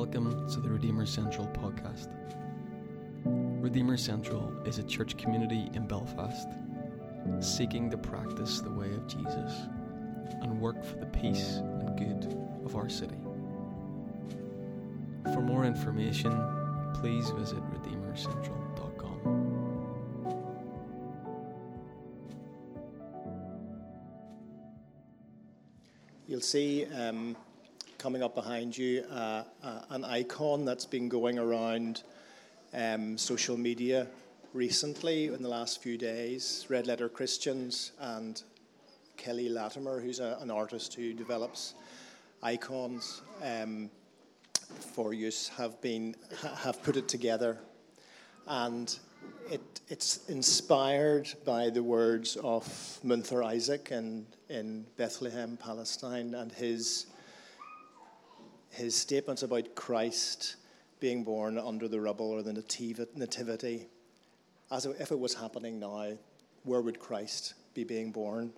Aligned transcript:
Welcome 0.00 0.48
to 0.48 0.60
the 0.60 0.70
Redeemer 0.70 1.04
Central 1.04 1.46
podcast. 1.48 2.08
Redeemer 3.62 3.98
Central 3.98 4.50
is 4.64 4.78
a 4.78 4.82
church 4.82 5.18
community 5.18 5.68
in 5.74 5.86
Belfast 5.86 6.48
seeking 7.40 7.90
to 7.90 7.98
practice 7.98 8.62
the 8.62 8.70
way 8.70 8.90
of 8.94 9.06
Jesus 9.06 9.52
and 10.40 10.58
work 10.58 10.82
for 10.82 10.96
the 10.96 11.04
peace 11.04 11.56
and 11.56 11.98
good 11.98 12.34
of 12.64 12.76
our 12.76 12.88
city. 12.88 13.18
For 15.34 15.42
more 15.42 15.66
information, 15.66 16.32
please 16.94 17.28
visit 17.32 17.60
redeemercentral.com. 17.70 20.30
You'll 26.26 26.40
see 26.40 26.86
um, 26.86 27.36
coming 28.00 28.22
up 28.22 28.34
behind 28.34 28.78
you 28.78 29.04
uh, 29.10 29.42
uh, 29.62 29.80
an 29.90 30.06
icon 30.06 30.64
that's 30.64 30.86
been 30.86 31.06
going 31.06 31.38
around 31.38 32.02
um, 32.72 33.18
social 33.18 33.58
media 33.58 34.06
recently 34.54 35.26
in 35.26 35.42
the 35.42 35.48
last 35.50 35.82
few 35.82 35.98
days. 35.98 36.64
Red 36.70 36.86
Letter 36.86 37.10
Christians 37.10 37.92
and 38.00 38.42
Kelly 39.18 39.50
Latimore, 39.50 40.02
who's 40.02 40.18
a, 40.18 40.38
an 40.40 40.50
artist 40.50 40.94
who 40.94 41.12
develops 41.12 41.74
icons 42.42 43.20
um, 43.42 43.90
for 44.94 45.12
use, 45.12 45.48
have 45.48 45.78
been 45.82 46.16
have 46.56 46.82
put 46.82 46.96
it 46.96 47.06
together, 47.06 47.58
and 48.46 48.98
it, 49.50 49.82
it's 49.88 50.26
inspired 50.30 51.28
by 51.44 51.68
the 51.68 51.82
words 51.82 52.36
of 52.36 52.64
Munther 53.04 53.44
Isaac 53.44 53.90
in, 53.90 54.24
in 54.48 54.86
Bethlehem, 54.96 55.58
Palestine, 55.62 56.34
and 56.34 56.50
his 56.50 57.04
his 58.70 58.94
statements 58.94 59.42
about 59.42 59.74
Christ 59.74 60.56
being 61.00 61.24
born 61.24 61.58
under 61.58 61.88
the 61.88 62.00
rubble 62.00 62.30
or 62.30 62.42
the 62.42 62.52
nativity, 62.52 63.88
as 64.70 64.86
if 64.86 65.10
it 65.10 65.18
was 65.18 65.34
happening 65.34 65.78
now, 65.78 66.12
where 66.64 66.80
would 66.80 66.98
Christ 66.98 67.54
be 67.74 67.84
being 67.84 68.12
born? 68.12 68.52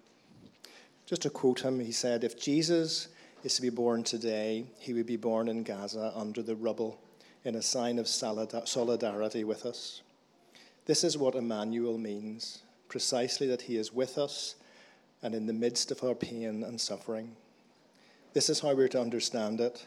Just 1.06 1.22
to 1.22 1.30
quote 1.30 1.60
him, 1.60 1.80
he 1.80 1.92
said, 1.92 2.24
If 2.24 2.38
Jesus 2.38 3.08
is 3.42 3.55
to 3.56 3.62
be 3.62 3.70
born 3.70 4.02
today, 4.05 4.66
he 4.78 4.92
would 4.92 5.06
be 5.06 5.16
born 5.16 5.48
in 5.48 5.62
Gaza 5.62 6.12
under 6.14 6.42
the 6.42 6.56
rubble 6.56 7.00
in 7.44 7.56
a 7.56 7.62
sign 7.62 7.98
of 7.98 8.06
solidarity 8.06 9.44
with 9.44 9.66
us. 9.66 10.02
This 10.86 11.05
is 11.05 11.18
what 11.18 11.34
Emmanuel 11.34 11.98
means 11.98 12.62
precisely 12.88 13.46
that 13.46 13.62
he 13.62 13.77
is 13.77 13.92
with 13.92 14.18
us 14.18 14.56
and 15.22 15.34
in 15.34 15.46
the 15.46 15.52
midst 15.52 15.90
of 15.90 16.02
our 16.05 16.14
pain 16.14 16.62
and 16.62 16.80
suffering. 16.80 17.34
This 18.34 18.50
is 18.50 18.60
how 18.60 18.74
we're 18.74 18.88
to 18.88 19.00
understand 19.00 19.60
it. 19.60 19.86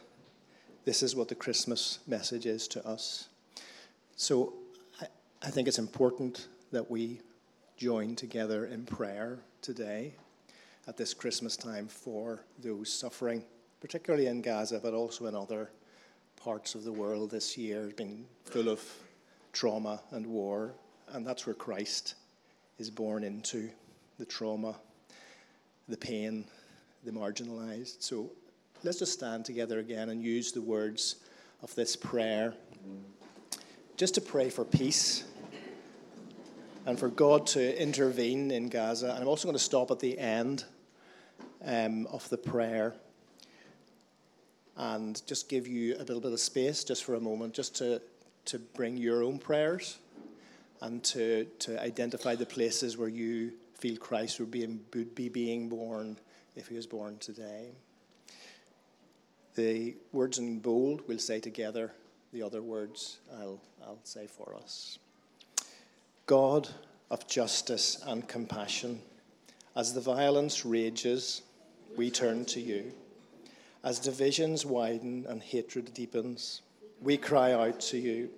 This 0.85 1.01
is 1.01 1.15
what 1.15 1.29
the 1.29 1.35
Christmas 1.35 1.97
message 2.05 2.45
is 2.45 2.67
to 2.67 2.87
us. 2.87 3.29
So 4.15 4.53
I, 5.01 5.07
I 5.41 5.49
think 5.49 5.67
it's 5.67 5.79
important 5.79 6.47
that 6.71 6.91
we 6.91 7.21
join 7.75 8.15
together 8.15 8.67
in 8.67 8.85
prayer 8.85 9.39
today 9.63 10.13
at 10.87 10.95
this 10.95 11.11
Christmas 11.11 11.57
time 11.57 11.87
for 11.87 12.43
those 12.59 12.93
suffering, 12.93 13.43
particularly 13.81 14.27
in 14.27 14.43
Gaza, 14.43 14.79
but 14.79 14.93
also 14.93 15.25
in 15.25 15.33
other 15.33 15.71
parts 16.35 16.75
of 16.75 16.83
the 16.83 16.91
world 16.91 17.31
this 17.31 17.57
year 17.57 17.81
has 17.85 17.93
been 17.93 18.23
full 18.43 18.69
of 18.69 18.79
trauma 19.53 19.99
and 20.11 20.27
war, 20.27 20.75
and 21.07 21.25
that's 21.25 21.47
where 21.47 21.55
Christ 21.55 22.13
is 22.77 22.91
born 22.91 23.23
into 23.23 23.71
the 24.19 24.25
trauma, 24.25 24.75
the 25.87 25.97
pain, 25.97 26.45
the 27.03 27.11
marginalized. 27.11 28.03
So 28.03 28.29
let's 28.85 28.99
just 28.99 29.13
stand 29.13 29.43
together 29.43 29.79
again 29.79 30.09
and 30.09 30.23
use 30.23 30.51
the 30.51 30.61
words 30.61 31.15
of 31.63 31.73
this 31.73 31.95
prayer 31.95 32.53
just 33.97 34.13
to 34.13 34.21
pray 34.21 34.47
for 34.47 34.63
peace 34.63 35.23
and 36.85 36.99
for 36.99 37.09
God 37.09 37.47
to 37.47 37.81
intervene 37.81 38.51
in 38.51 38.69
Gaza. 38.69 39.09
And 39.09 39.23
I'm 39.23 39.27
also 39.27 39.47
going 39.47 39.57
to 39.57 39.63
stop 39.63 39.89
at 39.89 39.99
the 39.99 40.19
end 40.19 40.65
um, 41.65 42.05
of 42.11 42.29
the 42.29 42.37
prayer 42.37 42.93
and 44.77 45.19
just 45.25 45.49
give 45.49 45.67
you 45.67 45.95
a 45.95 46.03
little 46.03 46.21
bit 46.21 46.31
of 46.31 46.39
space 46.39 46.83
just 46.83 47.05
for 47.05 47.15
a 47.15 47.19
moment, 47.19 47.55
just 47.55 47.75
to, 47.77 47.99
to 48.45 48.59
bring 48.59 48.97
your 48.97 49.23
own 49.23 49.39
prayers 49.39 49.97
and 50.81 51.03
to, 51.05 51.45
to 51.57 51.81
identify 51.81 52.35
the 52.35 52.45
places 52.45 52.97
where 52.97 53.07
you 53.07 53.53
feel 53.79 53.97
Christ 53.97 54.39
would 54.39 54.51
be, 54.51 54.67
would 54.93 55.15
be 55.15 55.27
being 55.27 55.69
born 55.69 56.19
if 56.55 56.67
he 56.67 56.75
was 56.75 56.85
born 56.85 57.17
today. 57.17 57.71
The 59.55 59.95
words 60.11 60.37
in 60.37 60.59
bold 60.59 61.01
we'll 61.07 61.17
say 61.17 61.39
together, 61.39 61.93
the 62.33 62.43
other 62.43 62.61
words 62.61 63.19
I'll, 63.39 63.61
I'll 63.85 63.99
say 64.03 64.27
for 64.27 64.53
us. 64.61 64.99
God 66.25 66.67
of 67.09 67.25
justice 67.27 68.01
and 68.05 68.27
compassion, 68.27 69.01
as 69.75 69.93
the 69.93 70.01
violence 70.01 70.65
rages, 70.65 71.41
we 71.95 72.11
turn 72.11 72.43
to 72.45 72.59
you. 72.59 72.91
As 73.83 73.99
divisions 73.99 74.65
widen 74.65 75.25
and 75.29 75.41
hatred 75.41 75.93
deepens, 75.93 76.61
we 77.01 77.15
cry 77.15 77.53
out 77.53 77.79
to 77.81 77.97
you. 77.97 78.29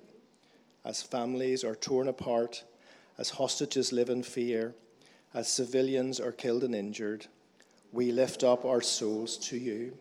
As 0.85 1.01
families 1.01 1.63
are 1.63 1.75
torn 1.75 2.09
apart, 2.09 2.63
as 3.17 3.31
hostages 3.31 3.91
live 3.91 4.09
in 4.09 4.21
fear, 4.21 4.75
as 5.33 5.47
civilians 5.47 6.19
are 6.19 6.31
killed 6.31 6.63
and 6.63 6.75
injured, 6.75 7.25
we 7.91 8.11
lift 8.11 8.43
up 8.43 8.65
our 8.65 8.81
souls 8.81 9.37
to 9.37 9.57
you. 9.57 9.97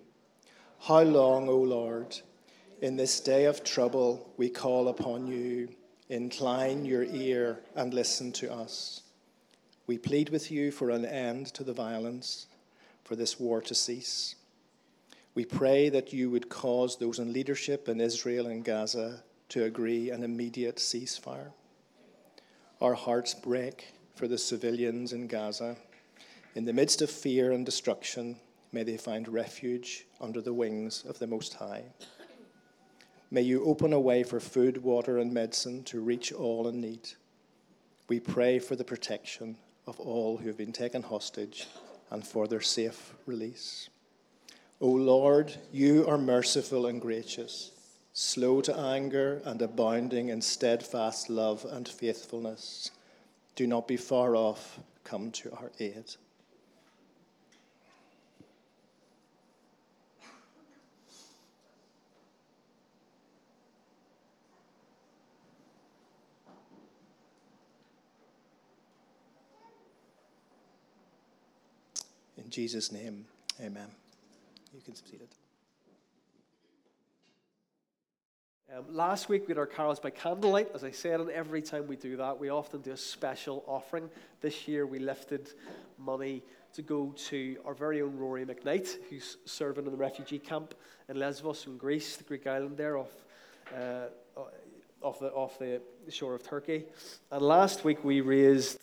How 0.81 1.03
long, 1.03 1.49
O 1.49 1.57
Lord? 1.57 2.21
In 2.81 2.97
this 2.97 3.21
day 3.21 3.47
of 3.47 3.65
trouble, 3.65 4.33
we 4.37 4.49
call 4.49 4.89
upon 4.89 5.27
you. 5.27 5.69
Incline 6.09 6.85
your 6.85 7.03
ear 7.03 7.61
and 7.75 7.93
listen 7.93 8.31
to 8.33 8.53
us. 8.53 9.03
We 9.87 9.99
plead 9.99 10.29
with 10.29 10.51
you 10.51 10.71
for 10.71 10.91
an 10.91 11.05
end 11.05 11.47
to 11.55 11.65
the 11.65 11.73
violence, 11.73 12.47
for 13.05 13.17
this 13.17 13.41
war 13.41 13.61
to 13.63 13.75
cease. 13.75 14.37
We 15.35 15.45
pray 15.45 15.89
that 15.89 16.13
you 16.13 16.31
would 16.31 16.49
cause 16.49 16.97
those 16.97 17.19
in 17.19 17.33
leadership 17.33 17.89
in 17.89 18.01
Israel 18.01 18.47
and 18.47 18.65
Gaza 18.65 19.23
to 19.51 19.65
agree 19.65 20.11
an 20.11 20.23
immediate 20.23 20.77
ceasefire. 20.77 21.53
Our 22.81 22.95
hearts 22.95 23.35
break 23.35 23.93
for 24.15 24.29
the 24.29 24.39
civilians 24.39 25.13
in 25.13 25.27
Gaza. 25.27 25.77
In 26.55 26.65
the 26.65 26.73
midst 26.73 27.03
of 27.03 27.11
fear 27.11 27.53
and 27.53 27.67
destruction, 27.67 28.37
May 28.73 28.83
they 28.83 28.97
find 28.97 29.29
refuge 29.29 30.07
under 30.21 30.41
the 30.41 30.53
wings 30.53 31.05
of 31.09 31.19
the 31.19 31.27
Most 31.27 31.55
High. 31.55 31.85
May 33.31 33.43
you 33.43 33.65
open 33.65 33.93
a 33.93 34.01
way 34.01 34.23
for 34.23 34.39
food, 34.39 34.83
water, 34.83 35.19
and 35.19 35.33
medicine 35.33 35.83
to 35.85 36.01
reach 36.01 36.33
all 36.33 36.69
in 36.69 36.81
need. 36.81 37.09
We 38.09 38.21
pray 38.21 38.59
for 38.59 38.77
the 38.77 38.85
protection 38.85 39.57
of 39.87 39.99
all 39.99 40.37
who 40.37 40.49
have 40.49 40.57
been 40.57 40.73
taken 40.73 41.03
hostage 41.03 41.67
and 42.11 42.25
for 42.25 42.47
their 42.47 42.61
safe 42.61 43.15
release. 43.27 43.89
O 44.81 44.89
Lord, 44.89 45.57
you 45.73 46.07
are 46.07 46.19
merciful 46.19 46.87
and 46.87 47.01
gracious, 47.01 47.73
slow 48.13 48.61
to 48.61 48.79
anger 48.79 49.41
and 49.45 49.61
abounding 49.63 50.29
in 50.29 50.43
steadfast 50.43 51.31
love 51.31 51.65
and 51.69 51.89
faithfulness. 51.89 52.91
Do 53.55 53.67
not 53.67 53.89
be 53.89 53.97
far 53.97 54.37
off, 54.37 54.79
come 55.03 55.31
to 55.33 55.51
our 55.53 55.73
aid. 55.81 56.15
In 72.37 72.46
Jesus' 72.57 72.91
name, 72.91 73.27
amen. 73.61 73.89
You 74.75 74.81
can 74.81 74.95
see 74.95 75.17
it. 75.17 75.31
Um, 78.75 78.85
last 78.89 79.29
week 79.29 79.43
we 79.43 79.49
had 79.49 79.59
our 79.59 79.67
carols 79.67 80.01
by 80.01 80.09
candlelight. 80.09 80.71
As 80.75 80.83
I 80.83 80.91
said, 80.91 81.21
and 81.21 81.29
every 81.29 81.61
time 81.61 81.87
we 81.87 81.97
do 81.97 82.17
that, 82.17 82.41
we 82.41 82.49
often 82.49 82.81
do 82.81 82.93
a 82.93 82.97
special 82.97 83.63
offering. 83.67 84.09
This 84.41 84.67
year 84.67 84.87
we 84.87 84.99
lifted 84.99 85.51
money 85.99 86.43
to 86.73 86.81
go 86.81 87.13
to 87.29 87.59
our 87.67 87.75
very 87.75 88.01
own 88.01 88.17
Rory 88.17 88.47
McKnight, 88.47 88.89
who's 89.11 89.37
serving 89.45 89.85
in 89.85 89.91
the 89.91 89.99
refugee 89.99 90.39
camp 90.39 90.75
in 91.11 91.19
Lesbos 91.19 91.67
in 91.67 91.77
Greece, 91.77 92.17
the 92.17 92.25
Greek 92.25 92.47
island 92.47 92.79
there 92.79 92.97
off, 92.97 93.13
uh, 93.77 94.07
off, 95.03 95.21
the, 95.21 95.31
off 95.33 95.59
the 95.59 95.83
shore 96.09 96.35
of 96.35 96.43
Turkey. 96.43 96.87
And 97.31 97.43
last 97.43 97.85
week 97.85 98.03
we 98.03 98.23
raised 98.23 98.79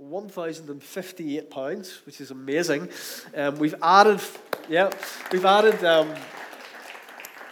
1,058 0.00 1.50
pounds, 1.50 2.00
which 2.06 2.20
is 2.20 2.30
amazing. 2.30 2.88
Um, 3.36 3.58
we've 3.58 3.74
added, 3.82 4.20
yeah, 4.68 4.90
we've 5.30 5.44
added 5.44 5.84
um, 5.84 6.14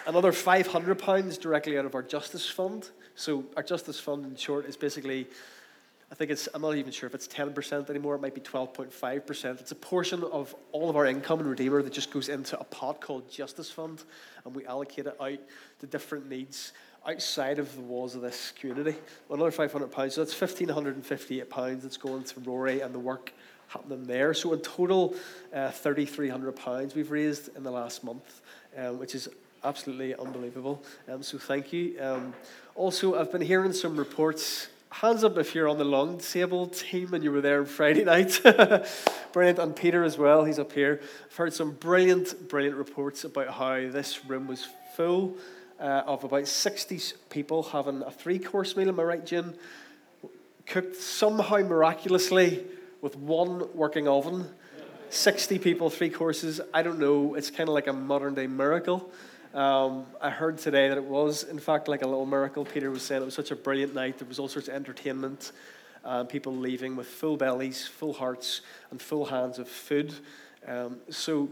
another 0.07 0.33
500 0.33 0.99
pounds 0.99 1.39
directly 1.39 1.79
out 1.79 1.85
of 1.85 1.95
our 1.95 2.03
justice 2.03 2.49
fund. 2.49 2.89
So 3.15 3.45
our 3.57 3.63
justice 3.63 4.01
fund, 4.01 4.25
in 4.25 4.37
short, 4.37 4.67
is 4.67 4.77
basically 4.77 5.27
I 6.11 6.15
think 6.15 6.31
it's, 6.31 6.49
I'm 6.55 6.63
not 6.63 6.75
even 6.77 6.91
sure 6.91 7.07
if 7.07 7.15
it's 7.15 7.29
10% 7.29 7.91
anymore, 7.91 8.15
it 8.15 8.23
might 8.23 8.35
be 8.35 8.41
12.5%. 8.41 9.61
It's 9.61 9.73
a 9.73 9.75
portion 9.75 10.25
of 10.25 10.55
all 10.73 10.89
of 10.89 10.97
our 10.97 11.05
income 11.05 11.41
in 11.41 11.47
Redeemer 11.47 11.83
that 11.83 11.93
just 11.93 12.11
goes 12.11 12.31
into 12.31 12.59
a 12.59 12.65
pot 12.65 13.03
called 13.03 13.31
Justice 13.31 13.71
Fund, 13.71 14.03
and 14.45 14.55
we 14.55 14.65
allocate 14.65 15.07
it 15.07 15.17
out 15.21 15.39
to 15.81 15.87
different 15.87 16.29
needs 16.29 16.73
outside 17.09 17.59
of 17.59 17.75
the 17.75 17.81
walls 17.81 18.15
of 18.15 18.21
this 18.21 18.53
community. 18.59 18.97
Another 19.31 19.51
£500, 19.51 20.13
so 20.13 20.25
that's 20.25 20.35
£1,558 20.35 21.81
that's 21.81 21.97
going 21.97 22.23
to 22.23 22.41
Rory 22.41 22.81
and 22.81 22.95
the 22.95 22.99
work 22.99 23.33
happening 23.69 24.05
there. 24.05 24.35
So 24.35 24.53
in 24.53 24.61
total, 24.61 25.15
uh, 25.55 25.71
£3,300 25.71 26.95
we've 26.95 27.11
raised 27.11 27.57
in 27.57 27.63
the 27.63 27.71
last 27.71 28.05
month, 28.05 28.43
um, 28.77 28.99
which 28.99 29.15
is 29.15 29.29
absolutely 29.65 30.15
unbelievable. 30.15 30.85
Um, 31.09 31.23
so 31.23 31.39
thank 31.39 31.73
you. 31.73 31.99
Um, 32.01 32.35
also, 32.75 33.19
I've 33.19 33.33
been 33.33 33.41
hearing 33.41 33.73
some 33.73 33.97
reports. 33.97 34.69
Hands 34.91 35.23
up 35.25 35.39
if 35.39 35.55
you're 35.55 35.69
on 35.69 35.79
the 35.79 35.85
long 35.85 36.19
table 36.19 36.67
team 36.67 37.15
and 37.15 37.25
you 37.25 37.33
were 37.33 37.41
there 37.41 37.61
on 37.61 37.67
Friday 37.67 38.05
night. 38.15 38.39
brilliant. 39.33 39.59
And 39.59 39.75
Peter 39.75 40.05
as 40.05 40.19
well, 40.19 40.45
he's 40.45 40.59
up 40.59 40.73
here. 40.73 41.01
I've 41.31 41.37
heard 41.37 41.55
some 41.55 41.73
brilliant, 41.73 42.49
brilliant 42.49 42.77
reports 42.77 43.25
about 43.25 43.49
how 43.49 43.91
this 43.91 44.27
room 44.27 44.47
was 44.47 44.67
full 44.95 45.39
uh, 45.81 46.03
of 46.07 46.25
about 46.25 46.49
60 46.49 47.01
people 47.31 47.63
having 47.63 48.03
a 48.03 48.11
three 48.11 48.39
course 48.39 48.77
meal. 48.77 48.89
Am 48.89 49.01
I 49.01 49.03
right, 49.05 49.27
Jim? 49.27 49.55
Cooked 50.67 50.97
somehow 50.97 51.59
miraculously 51.59 52.65
with 53.01 53.17
one 53.17 53.69
working 53.75 54.09
oven. 54.09 54.49
60 55.11 55.59
people, 55.59 55.89
three 55.89 56.11
courses. 56.11 56.61
I 56.75 56.83
don't 56.83 56.99
know. 56.99 57.35
It's 57.35 57.51
kind 57.51 57.69
of 57.69 57.75
like 57.75 57.87
a 57.87 57.93
modern 57.93 58.35
day 58.35 58.47
miracle. 58.47 59.11
Um, 59.55 60.05
I 60.21 60.29
heard 60.29 60.59
today 60.59 60.89
that 60.89 60.99
it 60.99 61.05
was, 61.05 61.45
in 61.45 61.59
fact, 61.59 61.89
like 61.89 62.03
a 62.03 62.07
little 62.07 62.27
miracle. 62.27 62.65
Peter 62.65 62.91
was 62.91 63.03
saying 63.03 63.23
it 63.23 63.25
was 63.25 63.35
such 63.35 63.51
a 63.51 63.57
brilliant 63.57 63.95
night. 63.95 64.19
There 64.19 64.29
was 64.29 64.39
all 64.39 64.49
sorts 64.49 64.69
of 64.69 64.75
entertainment, 64.75 65.53
uh, 66.05 66.25
people 66.25 66.55
leaving 66.55 66.97
with 66.97 67.07
full 67.07 67.39
bellies, 67.39 67.87
full 67.87 68.13
hearts, 68.13 68.61
and 68.91 69.01
full 69.01 69.25
hands 69.25 69.59
of 69.59 69.69
food. 69.69 70.13
Um, 70.67 70.99
so 71.09 71.49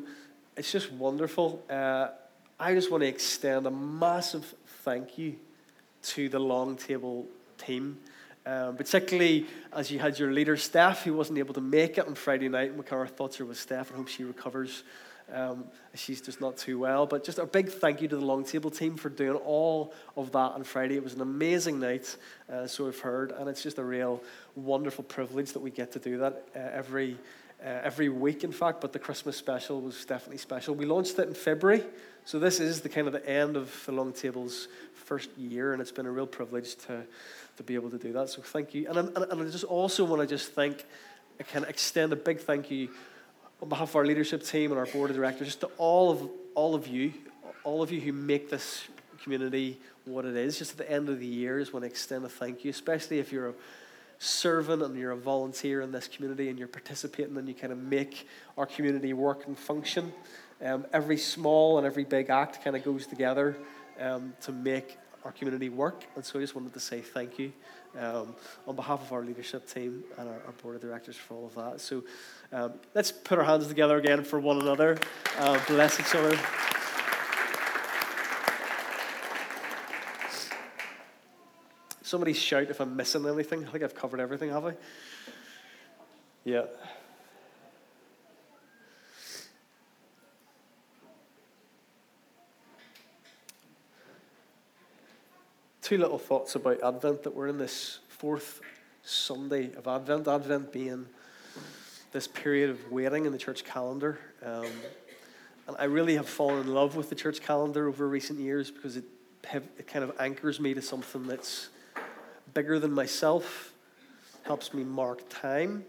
it's 0.56 0.70
just 0.70 0.92
wonderful. 0.92 1.64
Uh, 1.70 2.08
I 2.58 2.72
just 2.72 2.90
want 2.90 3.02
to 3.02 3.06
extend 3.06 3.66
a 3.66 3.70
massive 3.70 4.54
thank 4.82 5.18
you 5.18 5.36
to 6.02 6.30
the 6.30 6.38
long 6.38 6.76
table 6.76 7.26
team. 7.58 7.98
Um, 8.46 8.76
particularly 8.76 9.46
as 9.74 9.90
you 9.90 9.98
had 9.98 10.18
your 10.18 10.32
leader, 10.32 10.56
Steph, 10.56 11.02
who 11.02 11.12
wasn't 11.12 11.38
able 11.38 11.52
to 11.52 11.60
make 11.60 11.98
it 11.98 12.06
on 12.06 12.14
Friday 12.14 12.48
night. 12.48 12.70
And 12.70 12.82
our 12.92 13.06
thoughts 13.06 13.40
are 13.40 13.44
with 13.44 13.58
Steph 13.58 13.90
and 13.90 13.98
hope 13.98 14.08
she 14.08 14.24
recovers. 14.24 14.84
Um, 15.32 15.64
she's 15.94 16.20
just 16.20 16.40
not 16.40 16.56
too 16.56 16.78
well. 16.78 17.06
But 17.06 17.24
just 17.24 17.38
a 17.38 17.46
big 17.46 17.70
thank 17.70 18.00
you 18.00 18.08
to 18.08 18.16
the 18.16 18.24
long 18.24 18.44
table 18.44 18.70
team 18.70 18.96
for 18.96 19.08
doing 19.08 19.36
all 19.36 19.92
of 20.16 20.32
that 20.32 20.52
on 20.52 20.64
Friday. 20.64 20.96
It 20.96 21.02
was 21.02 21.14
an 21.14 21.20
amazing 21.20 21.80
night, 21.80 22.16
uh, 22.50 22.66
so 22.66 22.86
I've 22.86 23.00
heard, 23.00 23.32
and 23.32 23.48
it's 23.48 23.62
just 23.62 23.78
a 23.78 23.84
real 23.84 24.22
wonderful 24.54 25.04
privilege 25.04 25.52
that 25.52 25.60
we 25.60 25.70
get 25.70 25.92
to 25.92 25.98
do 25.98 26.18
that 26.18 26.44
uh, 26.54 26.58
every 26.58 27.16
uh, 27.64 27.80
every 27.82 28.08
week, 28.08 28.44
in 28.44 28.52
fact. 28.52 28.80
But 28.80 28.92
the 28.92 28.98
Christmas 28.98 29.36
special 29.36 29.80
was 29.80 30.04
definitely 30.04 30.38
special. 30.38 30.74
We 30.74 30.86
launched 30.86 31.18
it 31.18 31.26
in 31.26 31.34
February, 31.34 31.82
so 32.24 32.38
this 32.38 32.60
is 32.60 32.82
the 32.82 32.88
kind 32.88 33.06
of 33.06 33.12
the 33.12 33.28
end 33.28 33.56
of 33.56 33.82
the 33.86 33.92
long 33.92 34.12
table's 34.12 34.68
first 34.94 35.30
year, 35.36 35.72
and 35.72 35.82
it's 35.82 35.92
been 35.92 36.06
a 36.06 36.10
real 36.10 36.26
privilege 36.26 36.76
to 36.86 37.04
to 37.56 37.62
be 37.62 37.74
able 37.74 37.90
to 37.90 37.98
do 37.98 38.12
that. 38.12 38.28
So 38.28 38.42
thank 38.42 38.74
you. 38.74 38.88
And, 38.88 38.98
and, 38.98 39.16
and 39.16 39.42
I 39.42 39.44
just 39.50 39.64
also 39.64 40.04
want 40.04 40.20
to 40.22 40.26
just 40.26 40.52
thank, 40.52 40.84
I 41.40 41.42
can 41.42 41.64
extend 41.64 42.12
a 42.12 42.16
big 42.16 42.40
thank 42.40 42.70
you 42.70 42.90
on 43.62 43.68
behalf 43.68 43.90
of 43.90 43.96
our 43.96 44.06
leadership 44.06 44.42
team 44.42 44.70
and 44.70 44.78
our 44.78 44.86
board 44.86 45.10
of 45.10 45.16
directors, 45.16 45.48
just 45.48 45.60
to 45.60 45.70
all 45.78 46.10
of, 46.10 46.28
all 46.54 46.74
of 46.74 46.86
you, 46.86 47.12
all 47.64 47.82
of 47.82 47.90
you 47.90 48.00
who 48.00 48.12
make 48.12 48.50
this 48.50 48.86
community 49.22 49.78
what 50.04 50.24
it 50.24 50.36
is. 50.36 50.58
Just 50.58 50.72
at 50.72 50.78
the 50.78 50.90
end 50.90 51.08
of 51.08 51.18
the 51.18 51.26
year 51.26 51.58
is 51.58 51.72
when 51.72 51.82
I 51.82 51.86
extend 51.86 52.24
a 52.24 52.28
thank 52.28 52.64
you, 52.64 52.70
especially 52.70 53.18
if 53.18 53.32
you're 53.32 53.48
a 53.48 53.54
servant 54.18 54.82
and 54.82 54.96
you're 54.96 55.12
a 55.12 55.16
volunteer 55.16 55.80
in 55.80 55.90
this 55.90 56.08
community 56.08 56.48
and 56.48 56.58
you're 56.58 56.68
participating 56.68 57.36
and 57.36 57.48
you 57.48 57.54
kind 57.54 57.72
of 57.72 57.78
make 57.78 58.28
our 58.56 58.66
community 58.66 59.12
work 59.12 59.46
and 59.46 59.58
function. 59.58 60.12
Um, 60.64 60.86
every 60.92 61.18
small 61.18 61.78
and 61.78 61.86
every 61.86 62.04
big 62.04 62.30
act 62.30 62.62
kind 62.64 62.76
of 62.76 62.84
goes 62.84 63.06
together 63.06 63.56
um, 64.00 64.32
to 64.42 64.52
make 64.52 64.96
our 65.24 65.32
community 65.32 65.68
work. 65.68 66.04
And 66.14 66.24
so 66.24 66.38
I 66.38 66.42
just 66.42 66.54
wanted 66.54 66.72
to 66.74 66.80
say 66.80 67.00
thank 67.00 67.38
you 67.38 67.52
um, 67.98 68.34
on 68.66 68.76
behalf 68.76 69.02
of 69.02 69.12
our 69.12 69.22
leadership 69.22 69.68
team 69.68 70.04
and 70.18 70.28
our, 70.28 70.34
our, 70.46 70.52
board 70.62 70.76
of 70.76 70.82
directors 70.82 71.16
for 71.16 71.34
all 71.34 71.46
of 71.46 71.54
that. 71.54 71.80
So 71.80 72.04
um, 72.52 72.74
let's 72.94 73.12
put 73.12 73.38
our 73.38 73.44
hands 73.44 73.66
together 73.68 73.96
again 73.96 74.24
for 74.24 74.38
one 74.38 74.60
another. 74.60 74.98
Uh, 75.38 75.60
bless 75.66 75.98
each 76.00 76.14
other. 76.14 76.38
Somebody 82.02 82.34
shout 82.34 82.70
if 82.70 82.80
I'm 82.80 82.94
missing 82.94 83.26
anything. 83.26 83.66
I 83.66 83.70
think 83.70 83.82
I've 83.82 83.94
covered 83.94 84.20
everything, 84.20 84.50
have 84.50 84.64
I? 84.64 84.74
Yeah. 86.44 86.66
Two 95.86 95.98
little 95.98 96.18
thoughts 96.18 96.56
about 96.56 96.82
Advent 96.82 97.22
that 97.22 97.32
we're 97.32 97.46
in 97.46 97.58
this 97.58 98.00
fourth 98.08 98.60
Sunday 99.04 99.72
of 99.74 99.86
Advent. 99.86 100.26
Advent 100.26 100.72
being 100.72 101.06
this 102.10 102.26
period 102.26 102.70
of 102.70 102.90
waiting 102.90 103.24
in 103.24 103.30
the 103.30 103.38
church 103.38 103.64
calendar. 103.64 104.18
Um, 104.44 104.66
and 105.68 105.76
I 105.78 105.84
really 105.84 106.16
have 106.16 106.28
fallen 106.28 106.62
in 106.62 106.74
love 106.74 106.96
with 106.96 107.08
the 107.08 107.14
church 107.14 107.40
calendar 107.40 107.86
over 107.86 108.08
recent 108.08 108.40
years 108.40 108.68
because 108.68 108.96
it, 108.96 109.04
it 109.54 109.86
kind 109.86 110.04
of 110.04 110.12
anchors 110.18 110.58
me 110.58 110.74
to 110.74 110.82
something 110.82 111.24
that's 111.28 111.68
bigger 112.52 112.80
than 112.80 112.90
myself, 112.90 113.72
helps 114.42 114.74
me 114.74 114.82
mark 114.82 115.22
time. 115.28 115.84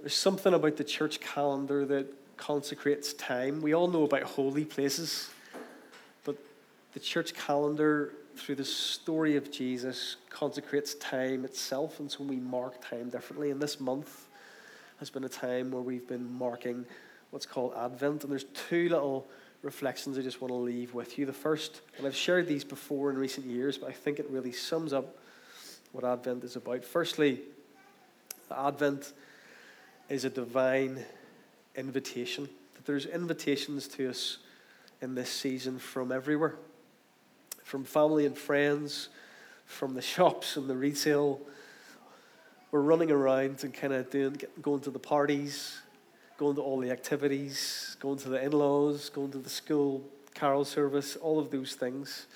There's 0.00 0.16
something 0.16 0.54
about 0.54 0.76
the 0.76 0.82
church 0.82 1.20
calendar 1.20 1.86
that 1.86 2.12
consecrates 2.36 3.12
time. 3.12 3.62
We 3.62 3.76
all 3.76 3.86
know 3.86 4.02
about 4.02 4.24
holy 4.24 4.64
places, 4.64 5.30
the 6.92 7.00
church 7.00 7.34
calendar 7.34 8.12
through 8.36 8.54
the 8.54 8.64
story 8.64 9.36
of 9.36 9.50
Jesus, 9.50 10.16
consecrates 10.30 10.94
time 10.94 11.44
itself, 11.44 12.00
and 12.00 12.10
so 12.10 12.24
we 12.24 12.36
mark 12.36 12.86
time 12.86 13.08
differently. 13.10 13.50
And 13.50 13.60
this 13.60 13.80
month 13.80 14.28
has 14.98 15.10
been 15.10 15.24
a 15.24 15.28
time 15.28 15.70
where 15.70 15.82
we've 15.82 16.06
been 16.06 16.30
marking 16.38 16.86
what's 17.30 17.46
called 17.46 17.74
Advent, 17.76 18.24
and 18.24 18.32
there's 18.32 18.46
two 18.68 18.88
little 18.88 19.26
reflections 19.62 20.18
I 20.18 20.22
just 20.22 20.40
want 20.40 20.50
to 20.50 20.56
leave 20.56 20.92
with 20.92 21.18
you. 21.18 21.26
The 21.26 21.32
first, 21.32 21.80
and 21.98 22.06
I've 22.06 22.16
shared 22.16 22.46
these 22.46 22.64
before 22.64 23.10
in 23.10 23.16
recent 23.16 23.46
years, 23.46 23.78
but 23.78 23.88
I 23.88 23.92
think 23.92 24.18
it 24.18 24.28
really 24.28 24.52
sums 24.52 24.92
up 24.92 25.18
what 25.92 26.04
Advent 26.04 26.44
is 26.44 26.56
about. 26.56 26.84
Firstly, 26.84 27.40
Advent 28.50 29.12
is 30.08 30.24
a 30.24 30.30
divine 30.30 31.04
invitation. 31.76 32.48
That 32.74 32.86
there's 32.86 33.06
invitations 33.06 33.88
to 33.88 34.10
us 34.10 34.38
in 35.00 35.14
this 35.14 35.30
season 35.30 35.78
from 35.78 36.12
everywhere 36.12 36.56
from 37.62 37.84
family 37.84 38.26
and 38.26 38.36
friends, 38.36 39.08
from 39.64 39.94
the 39.94 40.02
shops 40.14 40.56
and 40.56 40.68
the 40.68 40.76
retail. 40.76 41.40
We're 42.70 42.80
running 42.80 43.10
around 43.10 43.64
and 43.64 43.74
kind 43.74 43.92
of 43.92 44.10
doing, 44.10 44.40
going 44.60 44.80
to 44.80 44.90
the 44.90 44.98
parties, 44.98 45.80
going 46.38 46.56
to 46.56 46.62
all 46.62 46.78
the 46.80 46.90
activities, 46.90 47.96
going 48.00 48.18
to 48.18 48.28
the 48.30 48.42
in 48.42 48.52
laws, 48.52 49.10
going 49.10 49.30
to 49.32 49.38
the 49.38 49.50
school 49.50 50.02
carol 50.34 50.64
service, 50.64 51.16
all 51.16 51.38
of 51.38 51.50
those 51.50 51.74
things. 51.74 52.26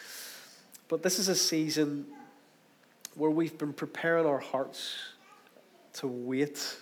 But 0.89 1.03
this 1.03 1.19
is 1.19 1.29
a 1.29 1.35
season 1.35 2.07
where 3.15 3.31
we've 3.31 3.57
been 3.57 3.73
preparing 3.73 4.27
our 4.27 4.39
hearts 4.39 4.97
to 5.95 6.07
wait. 6.07 6.77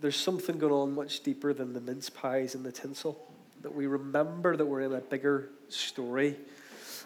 There's 0.00 0.16
something 0.16 0.58
going 0.58 0.72
on 0.72 0.94
much 0.94 1.22
deeper 1.22 1.54
than 1.54 1.72
the 1.72 1.80
mince 1.80 2.10
pies 2.10 2.54
and 2.54 2.64
the 2.64 2.72
tinsel. 2.72 3.26
That 3.62 3.74
we 3.74 3.86
remember 3.86 4.56
that 4.56 4.66
we're 4.66 4.82
in 4.82 4.92
a 4.92 5.00
bigger 5.00 5.48
story 5.68 6.36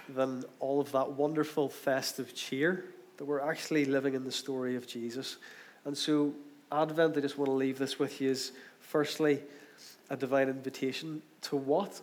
than 0.09 0.45
all 0.61 0.81
of 0.81 0.93
that 0.93 1.13
wonderful 1.13 1.69
festive 1.69 2.35
cheer, 2.35 2.85
that 3.17 3.25
we're 3.25 3.41
actually 3.41 3.85
living 3.85 4.15
in 4.15 4.25
the 4.25 4.33
story 4.33 4.77
of 4.77 4.87
Jesus. 4.87 5.37
And 5.85 5.97
so, 5.97 6.33
Advent, 6.71 7.17
I 7.17 7.21
just 7.21 7.39
want 7.39 7.49
to 7.49 7.55
leave 7.55 7.79
this 7.79 7.99
with 7.99 8.21
you, 8.21 8.31
is 8.31 8.53
firstly 8.81 9.41
a 10.11 10.17
divine 10.17 10.49
invitation 10.49 11.23
to 11.43 11.57
what? 11.57 12.01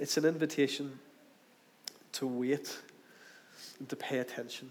It's 0.00 0.16
an 0.16 0.24
invitation 0.24 0.98
to 2.12 2.26
wait 2.26 2.76
and 3.78 3.88
to 3.88 3.96
pay 3.96 4.18
attention. 4.18 4.70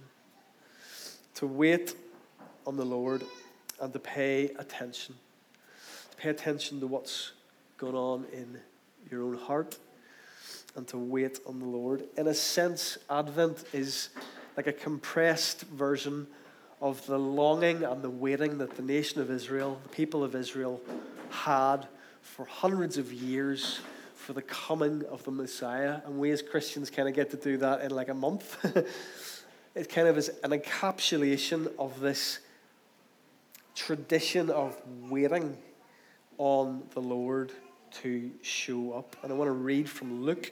To 1.35 1.47
wait 1.47 1.95
on 2.67 2.77
the 2.77 2.85
Lord 2.85 3.23
and 3.79 3.91
to 3.93 3.99
pay 3.99 4.51
attention. 4.57 5.15
To 6.11 6.17
pay 6.17 6.29
attention 6.29 6.79
to 6.79 6.87
what's 6.87 7.31
going 7.77 7.95
on 7.95 8.25
in 8.31 8.59
your 9.09 9.23
own 9.23 9.37
heart 9.37 9.77
and 10.75 10.87
to 10.87 10.97
wait 10.97 11.39
on 11.45 11.59
the 11.59 11.65
Lord. 11.65 12.05
In 12.17 12.27
a 12.27 12.33
sense, 12.33 12.97
Advent 13.09 13.63
is 13.73 14.09
like 14.57 14.67
a 14.67 14.73
compressed 14.73 15.61
version 15.61 16.27
of 16.81 17.05
the 17.05 17.19
longing 17.19 17.83
and 17.83 18.01
the 18.01 18.09
waiting 18.09 18.57
that 18.57 18.75
the 18.75 18.81
nation 18.81 19.21
of 19.21 19.29
Israel, 19.29 19.79
the 19.83 19.89
people 19.89 20.23
of 20.23 20.35
Israel, 20.35 20.81
had 21.29 21.87
for 22.21 22.45
hundreds 22.45 22.97
of 22.97 23.13
years 23.13 23.79
for 24.15 24.33
the 24.33 24.41
coming 24.41 25.03
of 25.09 25.23
the 25.23 25.31
Messiah. 25.31 26.01
And 26.05 26.19
we 26.19 26.31
as 26.31 26.41
Christians 26.41 26.89
kind 26.89 27.07
of 27.07 27.15
get 27.15 27.31
to 27.31 27.37
do 27.37 27.57
that 27.57 27.81
in 27.81 27.91
like 27.91 28.09
a 28.09 28.13
month. 28.13 28.63
it 29.75 29.89
kind 29.89 30.07
of 30.07 30.17
is 30.17 30.29
an 30.43 30.51
encapsulation 30.51 31.71
of 31.77 31.99
this 31.99 32.39
tradition 33.75 34.49
of 34.49 34.79
waiting 35.09 35.57
on 36.37 36.83
the 36.93 36.99
Lord 36.99 37.51
to 37.91 38.31
show 38.41 38.93
up. 38.93 39.15
And 39.23 39.31
I 39.31 39.35
want 39.35 39.47
to 39.47 39.53
read 39.53 39.89
from 39.89 40.23
Luke 40.23 40.51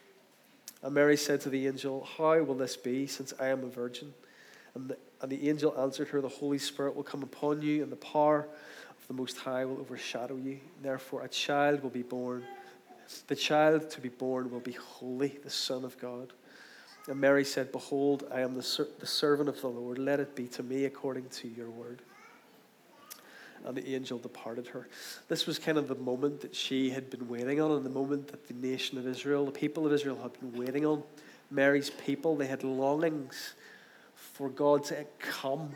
and 0.83 0.93
mary 0.93 1.17
said 1.17 1.41
to 1.41 1.49
the 1.49 1.67
angel 1.67 2.07
how 2.17 2.39
will 2.41 2.55
this 2.55 2.77
be 2.77 3.07
since 3.07 3.33
i 3.39 3.47
am 3.47 3.63
a 3.63 3.67
virgin 3.67 4.13
and 4.75 4.89
the, 4.89 4.97
and 5.21 5.31
the 5.31 5.49
angel 5.49 5.73
answered 5.79 6.07
her 6.09 6.21
the 6.21 6.29
holy 6.29 6.57
spirit 6.57 6.95
will 6.95 7.03
come 7.03 7.23
upon 7.23 7.61
you 7.61 7.83
and 7.83 7.91
the 7.91 7.97
power 7.97 8.47
of 8.89 9.07
the 9.07 9.13
most 9.13 9.37
high 9.37 9.65
will 9.65 9.79
overshadow 9.79 10.35
you 10.37 10.59
therefore 10.81 11.23
a 11.23 11.29
child 11.29 11.81
will 11.83 11.89
be 11.89 12.03
born 12.03 12.43
the 13.27 13.35
child 13.35 13.89
to 13.91 14.01
be 14.01 14.09
born 14.09 14.51
will 14.51 14.59
be 14.59 14.73
holy, 14.73 15.39
the 15.43 15.49
Son 15.49 15.83
of 15.83 15.97
God. 15.99 16.33
And 17.07 17.19
Mary 17.19 17.43
said, 17.43 17.71
Behold, 17.71 18.25
I 18.33 18.41
am 18.41 18.55
the, 18.55 18.63
ser- 18.63 18.87
the 18.99 19.07
servant 19.07 19.49
of 19.49 19.59
the 19.61 19.67
Lord. 19.67 19.97
Let 19.97 20.19
it 20.19 20.35
be 20.35 20.47
to 20.49 20.63
me 20.63 20.85
according 20.85 21.29
to 21.29 21.47
your 21.47 21.69
word. 21.69 22.01
And 23.65 23.77
the 23.77 23.95
angel 23.95 24.17
departed 24.17 24.67
her. 24.67 24.87
This 25.27 25.45
was 25.45 25.59
kind 25.59 25.77
of 25.77 25.87
the 25.87 25.95
moment 25.95 26.41
that 26.41 26.55
she 26.55 26.89
had 26.89 27.09
been 27.09 27.27
waiting 27.27 27.61
on, 27.61 27.71
and 27.71 27.85
the 27.85 27.89
moment 27.89 28.27
that 28.29 28.47
the 28.47 28.53
nation 28.53 28.97
of 28.97 29.07
Israel, 29.07 29.45
the 29.45 29.51
people 29.51 29.85
of 29.85 29.93
Israel, 29.93 30.17
had 30.21 30.33
been 30.39 30.59
waiting 30.59 30.85
on. 30.85 31.03
Mary's 31.49 31.89
people, 31.89 32.35
they 32.35 32.47
had 32.47 32.63
longings 32.63 33.53
for 34.15 34.49
God 34.49 34.83
to 34.85 35.05
come, 35.19 35.71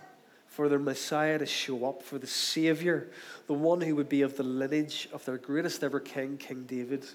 for 0.47 0.69
their 0.69 0.79
Messiah 0.79 1.37
to 1.37 1.45
show 1.45 1.85
up, 1.85 2.01
for 2.01 2.17
the 2.17 2.27
Savior, 2.27 3.11
the 3.47 3.53
one 3.53 3.81
who 3.81 3.95
would 3.95 4.09
be 4.09 4.21
of 4.21 4.37
the 4.37 4.43
lineage 4.43 5.09
of 5.11 5.25
their 5.25 5.37
greatest 5.37 5.83
ever 5.83 5.99
king, 5.99 6.37
King 6.37 6.63
David. 6.63 7.05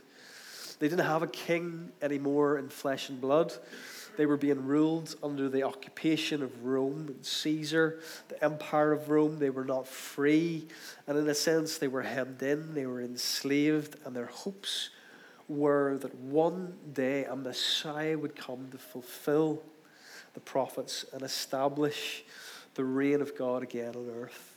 They 0.78 0.88
didn't 0.88 1.06
have 1.06 1.22
a 1.22 1.26
king 1.26 1.90
anymore 2.00 2.58
in 2.58 2.68
flesh 2.68 3.08
and 3.08 3.20
blood. 3.20 3.52
They 4.20 4.26
were 4.26 4.36
being 4.36 4.66
ruled 4.66 5.14
under 5.22 5.48
the 5.48 5.62
occupation 5.62 6.42
of 6.42 6.62
Rome 6.62 7.06
and 7.08 7.24
Caesar, 7.24 8.00
the 8.28 8.44
empire 8.44 8.92
of 8.92 9.08
Rome. 9.08 9.38
They 9.38 9.48
were 9.48 9.64
not 9.64 9.88
free. 9.88 10.68
And 11.06 11.16
in 11.16 11.26
a 11.26 11.34
sense, 11.34 11.78
they 11.78 11.88
were 11.88 12.02
hemmed 12.02 12.42
in, 12.42 12.74
they 12.74 12.84
were 12.84 13.00
enslaved, 13.00 13.96
and 14.04 14.14
their 14.14 14.26
hopes 14.26 14.90
were 15.48 15.96
that 16.02 16.14
one 16.16 16.74
day 16.92 17.24
a 17.24 17.34
Messiah 17.34 18.18
would 18.18 18.36
come 18.36 18.68
to 18.72 18.76
fulfill 18.76 19.62
the 20.34 20.40
prophets 20.40 21.06
and 21.14 21.22
establish 21.22 22.22
the 22.74 22.84
reign 22.84 23.22
of 23.22 23.34
God 23.38 23.62
again 23.62 23.96
on 23.96 24.10
earth. 24.14 24.54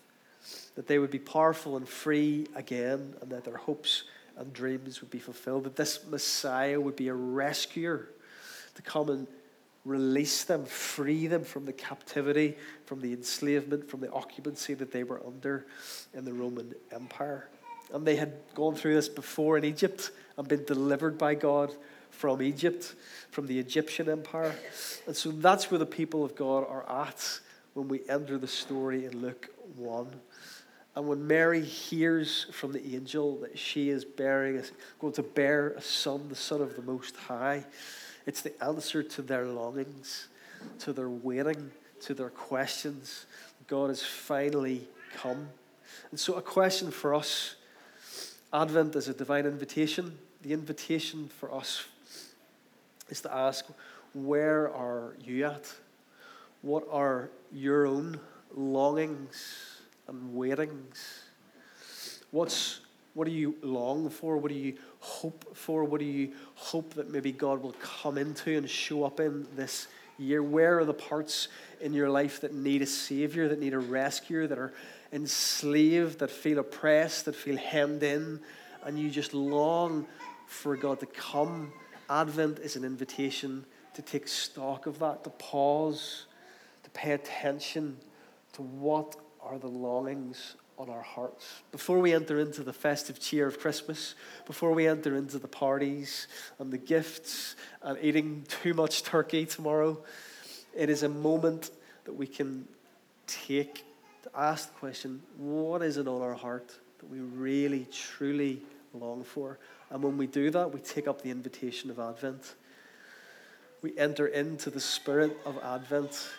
That 0.75 0.87
they 0.87 0.99
would 0.99 1.09
be 1.09 1.19
powerful 1.19 1.77
and 1.77 1.87
free 1.87 2.47
again, 2.53 3.15
and 3.21 3.31
that 3.31 3.45
their 3.45 3.55
hopes 3.55 4.03
and 4.35 4.51
dreams 4.51 4.99
would 4.99 5.09
be 5.09 5.19
fulfilled, 5.19 5.63
that 5.63 5.77
this 5.77 6.05
Messiah 6.05 6.81
would 6.81 6.97
be 6.97 7.07
a 7.07 7.13
rescuer 7.13 8.09
to 8.75 8.81
come 8.81 9.09
and 9.09 9.25
release 9.85 10.43
them, 10.43 10.65
free 10.65 11.27
them 11.27 11.43
from 11.43 11.65
the 11.65 11.73
captivity, 11.73 12.55
from 12.85 13.01
the 13.01 13.13
enslavement, 13.13 13.89
from 13.89 13.99
the 13.99 14.11
occupancy 14.11 14.73
that 14.73 14.91
they 14.91 15.03
were 15.03 15.21
under 15.25 15.65
in 16.13 16.25
the 16.25 16.33
Roman 16.33 16.73
Empire. 16.91 17.49
And 17.93 18.05
they 18.05 18.15
had 18.15 18.33
gone 18.55 18.75
through 18.75 18.95
this 18.95 19.09
before 19.09 19.57
in 19.57 19.65
Egypt 19.65 20.11
and 20.37 20.47
been 20.47 20.63
delivered 20.65 21.17
by 21.17 21.35
God 21.35 21.75
from 22.09 22.41
Egypt, 22.41 22.95
from 23.29 23.47
the 23.47 23.59
Egyptian 23.59 24.09
Empire. 24.09 24.55
And 25.05 25.15
so 25.15 25.31
that's 25.31 25.69
where 25.69 25.79
the 25.79 25.85
people 25.85 26.23
of 26.23 26.35
God 26.35 26.65
are 26.67 26.89
at 26.89 27.39
when 27.73 27.87
we 27.87 28.01
enter 28.07 28.37
the 28.37 28.47
story 28.47 29.05
in 29.05 29.21
Luke 29.21 29.49
1. 29.75 30.07
And 30.95 31.07
when 31.07 31.25
Mary 31.25 31.61
hears 31.61 32.45
from 32.51 32.71
the 32.71 32.95
angel 32.95 33.37
that 33.37 33.57
she 33.57 33.89
is 33.89 34.05
bearing, 34.05 34.61
going 34.99 35.13
to 35.13 35.23
bear 35.23 35.69
a 35.69 35.81
son, 35.81 36.29
the 36.29 36.35
Son 36.35 36.61
of 36.61 36.75
the 36.75 36.83
Most 36.83 37.15
High, 37.15 37.65
it's 38.25 38.41
the 38.41 38.63
answer 38.63 39.03
to 39.03 39.21
their 39.21 39.45
longings, 39.45 40.27
to 40.79 40.93
their 40.93 41.09
waiting, 41.09 41.71
to 42.01 42.13
their 42.13 42.29
questions. 42.29 43.25
God 43.67 43.87
has 43.87 44.03
finally 44.03 44.87
come. 45.15 45.49
And 46.11 46.19
so, 46.19 46.35
a 46.35 46.41
question 46.41 46.91
for 46.91 47.13
us 47.13 47.55
Advent 48.51 48.95
is 48.95 49.07
a 49.07 49.13
divine 49.13 49.45
invitation. 49.45 50.17
The 50.41 50.53
invitation 50.53 51.29
for 51.39 51.53
us 51.53 51.85
is 53.09 53.21
to 53.21 53.33
ask, 53.33 53.65
Where 54.13 54.73
are 54.73 55.15
you 55.23 55.45
at? 55.45 55.73
What 56.61 56.85
are 56.91 57.29
your 57.51 57.85
own 57.87 58.19
longings? 58.55 59.73
and 60.07 60.35
waitings? 60.35 61.23
What's, 62.31 62.81
what 63.13 63.25
do 63.27 63.31
you 63.31 63.55
long 63.61 64.09
for? 64.09 64.37
What 64.37 64.49
do 64.49 64.57
you 64.57 64.75
hope 64.99 65.55
for? 65.55 65.83
What 65.83 65.99
do 65.99 66.05
you 66.05 66.33
hope 66.55 66.95
that 66.95 67.11
maybe 67.11 67.31
God 67.31 67.61
will 67.61 67.75
come 67.79 68.17
into 68.17 68.57
and 68.57 68.67
show 68.69 69.03
up 69.03 69.19
in 69.19 69.45
this 69.55 69.87
year? 70.17 70.41
Where 70.41 70.79
are 70.79 70.85
the 70.85 70.93
parts 70.93 71.47
in 71.79 71.93
your 71.93 72.09
life 72.09 72.41
that 72.41 72.53
need 72.53 72.81
a 72.81 72.87
Savior, 72.87 73.47
that 73.49 73.59
need 73.59 73.73
a 73.73 73.79
rescuer, 73.79 74.47
that 74.47 74.57
are 74.57 74.73
enslaved, 75.11 76.19
that 76.19 76.31
feel 76.31 76.59
oppressed, 76.59 77.25
that 77.25 77.35
feel 77.35 77.57
hemmed 77.57 78.01
in, 78.01 78.39
and 78.83 78.97
you 78.97 79.11
just 79.11 79.33
long 79.33 80.07
for 80.47 80.75
God 80.75 80.99
to 81.01 81.05
come? 81.05 81.71
Advent 82.09 82.59
is 82.59 82.75
an 82.75 82.83
invitation 82.83 83.63
to 83.93 84.01
take 84.01 84.27
stock 84.27 84.87
of 84.87 84.97
that, 84.99 85.23
to 85.23 85.29
pause, 85.31 86.25
to 86.83 86.89
pay 86.89 87.11
attention 87.11 87.97
to 88.53 88.63
what 88.63 89.15
are 89.39 89.59
the 89.59 89.67
longings 89.67 90.55
on 90.77 90.89
our 90.89 91.01
hearts. 91.01 91.61
Before 91.71 91.99
we 91.99 92.13
enter 92.13 92.39
into 92.39 92.63
the 92.63 92.73
festive 92.73 93.19
cheer 93.19 93.47
of 93.47 93.59
Christmas, 93.59 94.15
before 94.45 94.73
we 94.73 94.87
enter 94.87 95.15
into 95.15 95.39
the 95.39 95.47
parties 95.47 96.27
and 96.59 96.71
the 96.71 96.77
gifts 96.77 97.55
and 97.81 97.97
eating 98.01 98.45
too 98.47 98.73
much 98.73 99.03
turkey 99.03 99.45
tomorrow, 99.45 100.03
it 100.75 100.89
is 100.89 101.03
a 101.03 101.09
moment 101.09 101.71
that 102.05 102.13
we 102.13 102.27
can 102.27 102.67
take 103.27 103.85
to 104.23 104.29
ask 104.35 104.73
the 104.73 104.79
question 104.79 105.21
what 105.37 105.81
is 105.81 105.97
it 105.97 106.07
on 106.07 106.21
our 106.21 106.33
heart 106.33 106.75
that 106.99 107.09
we 107.09 107.19
really, 107.19 107.87
truly 107.91 108.61
long 108.93 109.23
for? 109.23 109.59
And 109.89 110.01
when 110.01 110.17
we 110.17 110.27
do 110.27 110.49
that, 110.51 110.73
we 110.73 110.79
take 110.79 111.07
up 111.07 111.21
the 111.21 111.29
invitation 111.29 111.89
of 111.89 111.99
Advent. 111.99 112.55
We 113.81 113.97
enter 113.97 114.27
into 114.27 114.69
the 114.69 114.79
spirit 114.79 115.37
of 115.45 115.57
Advent 115.63 116.29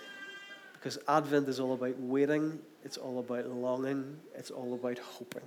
because 0.73 0.99
Advent 1.09 1.49
is 1.49 1.61
all 1.61 1.75
about 1.75 1.99
waiting, 1.99 2.59
it's 2.85 2.97
all 2.97 3.19
about 3.19 3.49
longing, 3.49 4.19
it's 4.35 4.51
all 4.51 4.75
about 4.75 4.99
hoping. 4.99 5.43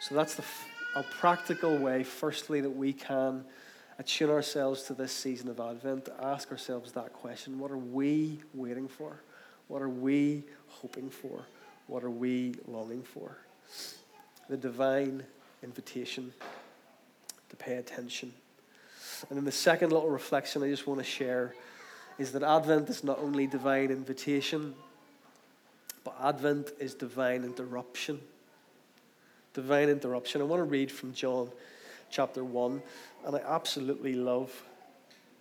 So 0.00 0.14
that's 0.14 0.34
the, 0.34 0.44
a 0.94 1.02
practical 1.02 1.76
way, 1.76 2.04
firstly, 2.04 2.60
that 2.60 2.70
we 2.70 2.92
can 2.92 3.44
attune 3.98 4.30
ourselves 4.30 4.82
to 4.84 4.94
this 4.94 5.12
season 5.12 5.48
of 5.48 5.60
Advent, 5.60 6.08
ask 6.22 6.50
ourselves 6.50 6.92
that 6.92 7.12
question 7.12 7.58
what 7.58 7.70
are 7.70 7.78
we 7.78 8.40
waiting 8.52 8.88
for? 8.88 9.20
What 9.68 9.82
are 9.82 9.88
we 9.88 10.44
hoping 10.68 11.10
for? 11.10 11.46
What 11.86 12.04
are 12.04 12.10
we 12.10 12.54
longing 12.66 13.02
for? 13.02 13.38
The 14.48 14.56
divine 14.56 15.24
invitation 15.62 16.32
to 17.48 17.56
pay 17.56 17.76
attention. 17.76 18.32
And 19.28 19.38
then 19.38 19.44
the 19.44 19.52
second 19.52 19.92
little 19.92 20.10
reflection 20.10 20.62
I 20.62 20.68
just 20.68 20.86
want 20.86 21.00
to 21.00 21.04
share 21.04 21.54
is 22.18 22.32
that 22.32 22.42
Advent 22.42 22.88
is 22.90 23.02
not 23.02 23.18
only 23.18 23.46
divine 23.46 23.90
invitation, 23.90 24.74
but 26.04 26.14
Advent 26.22 26.72
is 26.78 26.94
divine 26.94 27.42
interruption. 27.44 28.20
Divine 29.54 29.88
interruption. 29.88 30.40
I 30.40 30.44
want 30.44 30.60
to 30.60 30.64
read 30.64 30.92
from 30.92 31.12
John 31.14 31.50
chapter 32.10 32.44
1, 32.44 32.82
and 33.26 33.36
I 33.36 33.40
absolutely 33.40 34.14
love 34.14 34.52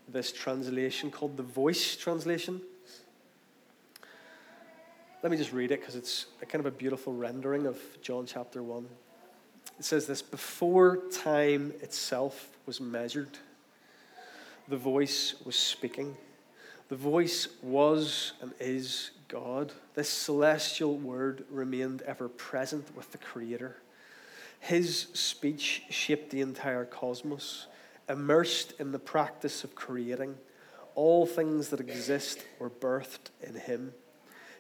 this 0.07 0.31
translation 0.31 1.11
called 1.11 1.37
the 1.37 1.43
Voice 1.43 1.95
translation. 1.95 2.61
Let 5.21 5.31
me 5.31 5.37
just 5.37 5.53
read 5.53 5.71
it 5.71 5.79
because 5.79 5.95
it's 5.95 6.25
a 6.41 6.45
kind 6.45 6.59
of 6.59 6.65
a 6.65 6.75
beautiful 6.75 7.13
rendering 7.13 7.65
of 7.65 7.77
John 8.01 8.25
chapter 8.25 8.61
1. 8.61 8.85
It 9.79 9.85
says 9.85 10.05
this 10.05 10.21
before 10.21 10.97
time 11.11 11.73
itself 11.81 12.49
was 12.65 12.79
measured, 12.79 13.37
the 14.67 14.77
voice 14.77 15.35
was 15.45 15.55
speaking. 15.55 16.15
The 16.89 16.95
voice 16.95 17.47
was 17.61 18.33
and 18.41 18.51
is 18.59 19.11
God. 19.33 19.73
This 19.95 20.09
celestial 20.09 20.95
word 20.95 21.43
remained 21.49 22.03
ever 22.03 22.29
present 22.29 22.95
with 22.95 23.11
the 23.11 23.17
Creator. 23.17 23.77
His 24.59 25.07
speech 25.13 25.81
shaped 25.89 26.29
the 26.29 26.41
entire 26.41 26.85
cosmos, 26.85 27.65
immersed 28.07 28.73
in 28.79 28.91
the 28.91 28.99
practice 28.99 29.63
of 29.63 29.73
creating. 29.73 30.35
All 30.93 31.25
things 31.25 31.69
that 31.69 31.79
exist 31.79 32.45
were 32.59 32.69
birthed 32.69 33.31
in 33.41 33.55
Him. 33.55 33.93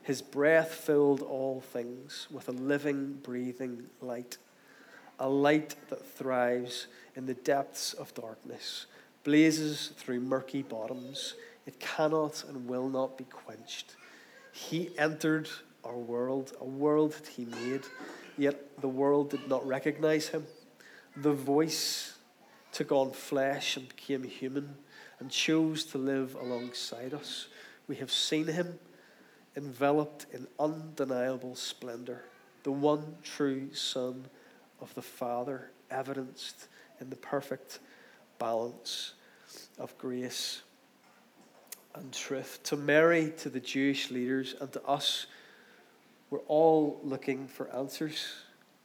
His 0.01 0.23
breath 0.23 0.73
filled 0.73 1.21
all 1.21 1.61
things 1.61 2.27
with 2.31 2.49
a 2.49 2.51
living, 2.51 3.19
breathing 3.21 3.83
light, 4.01 4.39
a 5.19 5.29
light 5.29 5.75
that 5.89 6.03
thrives 6.03 6.87
in 7.15 7.27
the 7.27 7.35
depths 7.35 7.93
of 7.93 8.15
darkness, 8.15 8.87
blazes 9.23 9.91
through 9.97 10.21
murky 10.21 10.63
bottoms. 10.63 11.35
It 11.67 11.79
cannot 11.79 12.43
and 12.49 12.67
will 12.67 12.89
not 12.89 13.19
be 13.19 13.25
quenched. 13.25 13.97
He 14.53 14.91
entered 14.99 15.49
our 15.83 15.97
world, 15.97 16.53
a 16.61 16.65
world 16.65 17.13
that 17.13 17.27
He 17.27 17.45
made, 17.45 17.81
yet 18.37 18.79
the 18.79 18.87
world 18.87 19.31
did 19.31 19.47
not 19.49 19.67
recognize 19.67 20.27
Him. 20.27 20.45
The 21.17 21.33
voice 21.33 22.17
took 22.71 22.91
on 22.91 23.11
flesh 23.11 23.77
and 23.77 23.89
became 23.89 24.23
human 24.23 24.77
and 25.19 25.31
chose 25.31 25.83
to 25.85 25.97
live 25.97 26.35
alongside 26.35 27.15
us. 27.15 27.47
We 27.87 27.95
have 27.95 28.11
seen 28.11 28.45
Him 28.45 28.79
enveloped 29.57 30.27
in 30.31 30.47
undeniable 30.59 31.55
splendor, 31.55 32.25
the 32.61 32.71
one 32.71 33.17
true 33.23 33.73
Son 33.73 34.25
of 34.79 34.93
the 34.93 35.01
Father, 35.01 35.71
evidenced 35.89 36.67
in 36.99 37.09
the 37.09 37.15
perfect 37.15 37.79
balance 38.37 39.13
of 39.79 39.97
grace 39.97 40.61
truth. 42.23 42.61
To 42.63 42.77
Mary, 42.77 43.33
to 43.39 43.49
the 43.49 43.59
Jewish 43.59 44.09
leaders, 44.09 44.55
and 44.61 44.71
to 44.71 44.83
us, 44.85 45.25
we're 46.29 46.39
all 46.47 47.01
looking 47.03 47.47
for 47.47 47.69
answers 47.75 48.27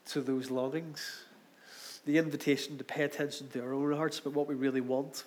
to 0.07 0.21
those 0.21 0.51
longings. 0.51 1.23
The 2.05 2.19
invitation 2.19 2.79
to 2.79 2.85
pay 2.85 3.05
attention 3.05 3.49
to 3.51 3.63
our 3.63 3.73
own 3.73 3.93
hearts 3.93 4.19
about 4.19 4.33
what 4.33 4.49
we 4.49 4.57
really 4.57 4.81
want, 4.81 5.23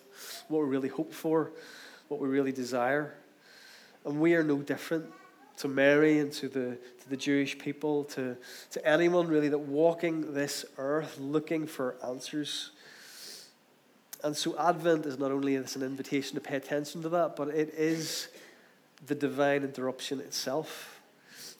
what 0.50 0.62
we 0.62 0.68
really 0.68 0.89
hope 0.89 1.13
for, 1.13 1.53
what 2.10 2.20
we 2.20 2.27
really 2.27 2.51
desire. 2.51 3.13
And 4.03 4.20
we 4.20 4.36
are 4.36 4.44
no 4.44 4.58
different 4.58 5.06
to 5.60 5.70
Mary 5.70 6.20
and 6.20 6.34
to 6.34 6.50
the, 6.50 6.77
to 7.03 7.10
the 7.10 7.15
Jewish 7.15 7.58
people, 7.58 8.03
to, 8.06 8.36
to 8.72 8.86
anyone 8.86 9.30
really 9.30 9.48
that 9.48 9.58
walking 9.58 10.34
this 10.34 10.65
earth 10.77 11.18
looking 11.18 11.65
for 11.65 11.96
answers. 12.06 12.72
And 14.24 14.36
so 14.36 14.58
Advent 14.58 15.06
is 15.06 15.18
not 15.18 15.32
only 15.32 15.56
an 15.56 15.66
invitation 15.82 16.36
to 16.36 16.42
pay 16.42 16.56
attention 16.56 17.01
to 17.04 17.10
that, 17.10 17.36
but 17.36 17.50
it 17.50 17.74
is 17.75 18.28
the 19.08 19.16
divine 19.16 19.63
interruption 19.63 20.20
itself. 20.20 21.01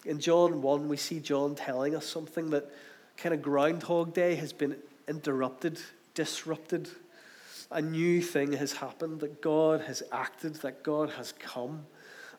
In 0.04 0.20
John 0.20 0.62
1, 0.62 0.88
we 0.88 0.96
see 0.96 1.20
John 1.20 1.54
telling 1.54 1.94
us 1.94 2.06
something 2.06 2.50
that 2.50 2.70
kind 3.16 3.34
of 3.34 3.42
Groundhog 3.42 4.14
Day 4.14 4.36
has 4.36 4.52
been 4.52 4.76
interrupted, 5.08 5.80
disrupted. 6.14 6.88
A 7.70 7.80
new 7.80 8.20
thing 8.20 8.52
has 8.52 8.74
happened, 8.74 9.20
that 9.20 9.40
God 9.40 9.82
has 9.82 10.02
acted, 10.12 10.56
that 10.56 10.82
God 10.82 11.10
has 11.10 11.32
come 11.32 11.86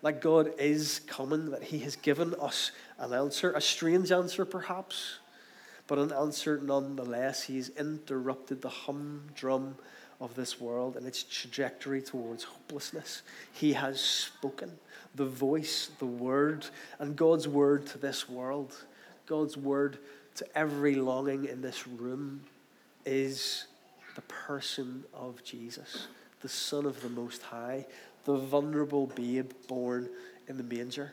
that 0.03 0.19
God 0.19 0.51
is 0.59 0.99
coming, 1.07 1.49
that 1.51 1.63
He 1.63 1.79
has 1.79 1.95
given 1.95 2.35
us 2.35 2.71
an 2.99 3.13
answer, 3.13 3.53
a 3.53 3.61
strange 3.61 4.11
answer 4.11 4.45
perhaps, 4.45 5.19
but 5.87 5.97
an 5.97 6.11
answer 6.11 6.59
nonetheless. 6.61 7.43
He 7.43 7.55
has 7.55 7.69
interrupted 7.69 8.61
the 8.61 8.69
humdrum 8.69 9.77
of 10.23 10.33
this 10.35 10.59
world 10.59 10.95
and 10.95 11.05
its 11.05 11.23
trajectory 11.23 12.01
towards 12.01 12.45
hopelessness. 12.45 13.23
He 13.51 13.73
has 13.73 13.99
spoken 13.99 14.71
the 15.15 15.25
voice, 15.25 15.91
the 15.99 16.05
word, 16.05 16.65
and 16.97 17.15
God's 17.15 17.47
word 17.47 17.85
to 17.87 17.97
this 17.97 18.29
world, 18.29 18.85
God's 19.25 19.57
word 19.57 19.97
to 20.35 20.57
every 20.57 20.95
longing 20.95 21.45
in 21.45 21.61
this 21.61 21.85
room 21.87 22.41
is 23.05 23.65
the 24.15 24.21
person 24.21 25.03
of 25.13 25.43
Jesus, 25.43 26.07
the 26.39 26.49
Son 26.49 26.85
of 26.85 27.01
the 27.01 27.09
Most 27.09 27.41
High, 27.41 27.85
the 28.23 28.37
vulnerable 28.37 29.07
babe 29.07 29.51
born 29.67 30.09
in 30.47 30.55
the 30.57 30.63
manger. 30.63 31.11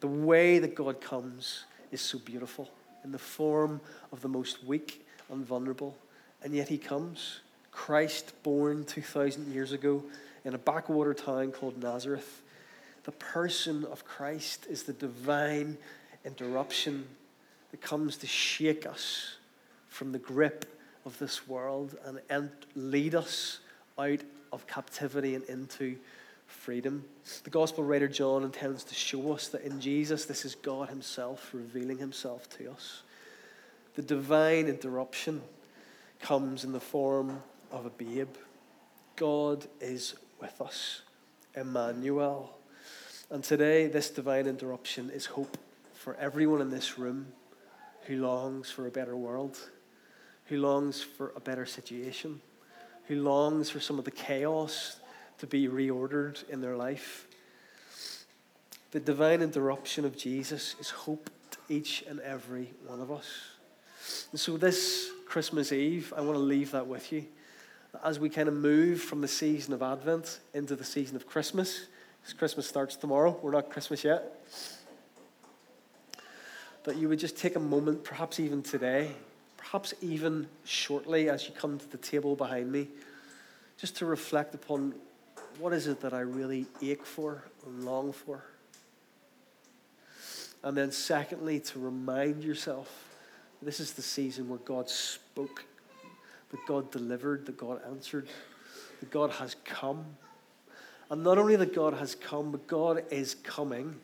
The 0.00 0.08
way 0.08 0.58
that 0.58 0.74
God 0.74 1.00
comes 1.00 1.64
is 1.90 2.02
so 2.02 2.18
beautiful 2.18 2.70
in 3.02 3.12
the 3.12 3.18
form 3.18 3.80
of 4.12 4.20
the 4.20 4.28
most 4.28 4.62
weak 4.62 5.06
and 5.30 5.44
vulnerable, 5.44 5.96
and 6.42 6.54
yet 6.54 6.68
He 6.68 6.76
comes. 6.76 7.40
Christ, 7.76 8.32
born 8.42 8.84
2,000 8.84 9.52
years 9.52 9.70
ago 9.70 10.02
in 10.44 10.54
a 10.54 10.58
backwater 10.58 11.12
town 11.12 11.52
called 11.52 11.80
Nazareth. 11.80 12.42
The 13.04 13.12
person 13.12 13.84
of 13.84 14.04
Christ 14.04 14.66
is 14.68 14.84
the 14.84 14.94
divine 14.94 15.76
interruption 16.24 17.06
that 17.70 17.82
comes 17.82 18.16
to 18.16 18.26
shake 18.26 18.86
us 18.86 19.36
from 19.88 20.10
the 20.10 20.18
grip 20.18 20.64
of 21.04 21.16
this 21.18 21.46
world 21.46 21.96
and 22.30 22.50
lead 22.74 23.14
us 23.14 23.60
out 23.98 24.20
of 24.52 24.66
captivity 24.66 25.34
and 25.34 25.44
into 25.44 25.96
freedom. 26.46 27.04
The 27.44 27.50
gospel 27.50 27.84
writer 27.84 28.08
John 28.08 28.42
intends 28.42 28.84
to 28.84 28.94
show 28.94 29.32
us 29.32 29.48
that 29.48 29.62
in 29.62 29.80
Jesus, 29.80 30.24
this 30.24 30.44
is 30.46 30.54
God 30.54 30.88
Himself 30.88 31.50
revealing 31.52 31.98
Himself 31.98 32.48
to 32.58 32.70
us. 32.72 33.02
The 33.94 34.02
divine 34.02 34.66
interruption 34.66 35.42
comes 36.20 36.64
in 36.64 36.72
the 36.72 36.80
form 36.80 37.42
of 37.70 37.86
a 37.86 37.90
babe. 37.90 38.34
God 39.16 39.66
is 39.80 40.14
with 40.40 40.60
us, 40.60 41.02
Emmanuel. 41.54 42.58
And 43.30 43.42
today, 43.42 43.86
this 43.86 44.10
divine 44.10 44.46
interruption 44.46 45.10
is 45.10 45.26
hope 45.26 45.56
for 45.94 46.14
everyone 46.16 46.60
in 46.60 46.70
this 46.70 46.98
room 46.98 47.28
who 48.06 48.16
longs 48.16 48.70
for 48.70 48.86
a 48.86 48.90
better 48.90 49.16
world, 49.16 49.58
who 50.46 50.58
longs 50.58 51.02
for 51.02 51.32
a 51.34 51.40
better 51.40 51.66
situation 51.66 52.40
who 53.06 53.22
longs 53.22 53.70
for 53.70 53.80
some 53.80 53.98
of 53.98 54.04
the 54.04 54.10
chaos 54.10 54.98
to 55.38 55.46
be 55.46 55.68
reordered 55.68 56.48
in 56.48 56.60
their 56.60 56.76
life. 56.76 57.26
The 58.90 59.00
divine 59.00 59.42
interruption 59.42 60.04
of 60.04 60.16
Jesus 60.16 60.74
is 60.80 60.90
hope 60.90 61.30
to 61.50 61.58
each 61.68 62.04
and 62.08 62.20
every 62.20 62.72
one 62.86 63.00
of 63.00 63.10
us. 63.10 63.26
And 64.30 64.40
so, 64.40 64.56
this 64.56 65.10
Christmas 65.26 65.72
Eve, 65.72 66.12
I 66.16 66.20
want 66.20 66.34
to 66.34 66.40
leave 66.40 66.70
that 66.72 66.86
with 66.86 67.12
you. 67.12 67.26
As 68.02 68.18
we 68.18 68.28
kind 68.28 68.48
of 68.48 68.54
move 68.54 69.00
from 69.00 69.20
the 69.20 69.28
season 69.28 69.72
of 69.72 69.82
Advent 69.82 70.40
into 70.54 70.76
the 70.76 70.84
season 70.84 71.16
of 71.16 71.26
Christmas, 71.26 71.86
because 72.20 72.32
Christmas 72.34 72.66
starts 72.66 72.96
tomorrow, 72.96 73.38
we're 73.42 73.52
not 73.52 73.70
Christmas 73.70 74.02
yet. 74.02 74.44
That 76.84 76.96
you 76.96 77.08
would 77.08 77.18
just 77.18 77.36
take 77.36 77.56
a 77.56 77.60
moment, 77.60 78.04
perhaps 78.04 78.40
even 78.40 78.62
today, 78.62 79.12
perhaps 79.56 79.94
even 80.00 80.48
shortly 80.64 81.28
as 81.28 81.46
you 81.46 81.54
come 81.54 81.78
to 81.78 81.90
the 81.90 81.96
table 81.96 82.36
behind 82.36 82.70
me, 82.70 82.88
just 83.78 83.96
to 83.96 84.06
reflect 84.06 84.54
upon 84.54 84.94
what 85.58 85.72
is 85.72 85.86
it 85.86 86.00
that 86.00 86.12
I 86.12 86.20
really 86.20 86.66
ache 86.82 87.06
for 87.06 87.44
and 87.64 87.84
long 87.84 88.12
for. 88.12 88.44
And 90.62 90.76
then, 90.76 90.90
secondly, 90.90 91.60
to 91.60 91.78
remind 91.78 92.42
yourself 92.42 92.88
this 93.62 93.80
is 93.80 93.92
the 93.92 94.02
season 94.02 94.48
where 94.48 94.58
God 94.58 94.90
spoke, 94.90 95.64
that 96.50 96.66
God 96.66 96.90
delivered, 96.90 97.46
that 97.46 97.56
God 97.56 97.80
answered, 97.88 98.28
that 99.00 99.10
God 99.10 99.30
has 99.32 99.56
come. 99.64 100.04
And 101.10 101.22
not 101.22 101.38
only 101.38 101.56
that 101.56 101.74
God 101.74 101.94
has 101.94 102.14
come, 102.14 102.52
but 102.52 102.66
God 102.66 103.04
is 103.10 103.34
coming. 103.34 103.96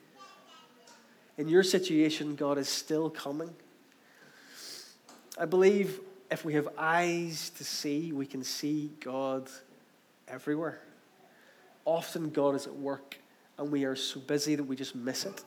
In 1.38 1.48
your 1.48 1.62
situation, 1.62 2.37
God 2.37 2.59
is 2.59 2.68
still 2.68 3.11
coming. 3.11 3.50
I 5.38 5.46
believe 5.46 6.00
if 6.31 6.44
we 6.44 6.55
have 6.55 6.68
eyes 6.78 7.50
to 7.50 7.64
see, 7.64 8.12
we 8.12 8.26
can 8.26 8.44
see 8.44 8.90
God 9.00 9.48
everywhere. 10.28 10.81
Often 11.85 12.31
God 12.31 12.55
is 12.55 12.66
at 12.66 12.74
work 12.74 13.18
and 13.59 13.70
we 13.70 13.85
are 13.85 13.96
so 13.96 14.20
busy 14.20 14.55
that 14.55 14.64
we 14.64 14.76
just 14.76 14.94
miss 14.94 15.24
it. 15.24 15.42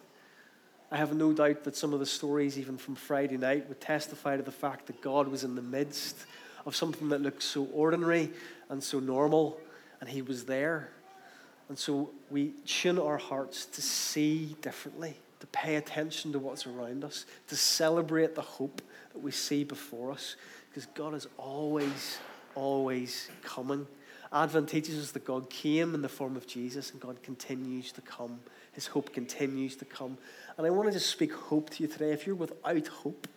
I 0.91 0.97
have 0.97 1.15
no 1.15 1.34
doubt 1.34 1.63
that 1.63 1.75
some 1.75 1.93
of 1.93 1.99
the 1.99 2.05
stories, 2.05 2.60
even 2.60 2.77
from 2.77 2.95
Friday 2.95 3.38
night, 3.38 3.67
would 3.67 3.81
testify 3.81 4.38
to 4.38 4.43
the 4.43 4.51
fact 4.51 4.88
that 4.88 5.01
God 5.01 5.27
was 5.27 5.43
in 5.43 5.55
the 5.55 5.62
midst 5.62 6.17
of 6.65 6.75
something 6.75 7.10
that 7.10 7.21
looked 7.21 7.43
so 7.43 7.65
ordinary 7.73 8.32
and 8.69 8.84
so 8.84 8.99
normal, 8.99 9.60
and 9.99 10.10
He 10.10 10.21
was 10.21 10.45
there. 10.45 10.89
And 11.69 11.78
so 11.78 12.12
we 12.30 12.54
tune 12.65 12.99
our 12.99 13.17
hearts 13.17 13.65
to 13.65 13.82
see 13.82 14.56
differently, 14.62 15.15
to 15.39 15.47
pay 15.47 15.75
attention 15.75 16.32
to 16.34 16.39
what's 16.39 16.67
around 16.67 17.04
us, 17.04 17.25
to 17.47 17.56
celebrate 17.56 18.36
the 18.36 18.41
hope 18.41 18.82
that 19.13 19.19
we 19.19 19.32
see 19.32 19.63
before 19.63 20.12
us, 20.12 20.36
because 20.69 20.86
God 20.88 21.13
is 21.13 21.28
always, 21.38 22.19
always 22.54 23.30
coming. 23.43 23.88
Advent 24.34 24.69
teaches 24.69 24.99
us 24.99 25.12
that 25.12 25.23
God 25.23 25.49
came 25.49 25.95
in 25.95 26.01
the 26.01 26.10
form 26.10 26.36
of 26.36 26.45
Jesus 26.45 26.91
and 26.91 26.99
God 26.99 27.21
continues 27.23 27.91
to 27.93 28.01
come. 28.01 28.39
His 28.73 28.88
hope 28.88 29.13
continues 29.13 29.75
to 29.78 29.86
come. 29.86 30.17
And 30.58 30.67
I 30.67 30.69
want 30.69 30.89
to 30.89 30.93
just 30.93 31.10
speak 31.10 31.32
hope 31.32 31.69
to 31.71 31.84
you 31.84 31.88
today. 31.88 32.12
If 32.12 32.28
you're 32.28 32.36
without 32.36 32.88
hope, 32.88 33.28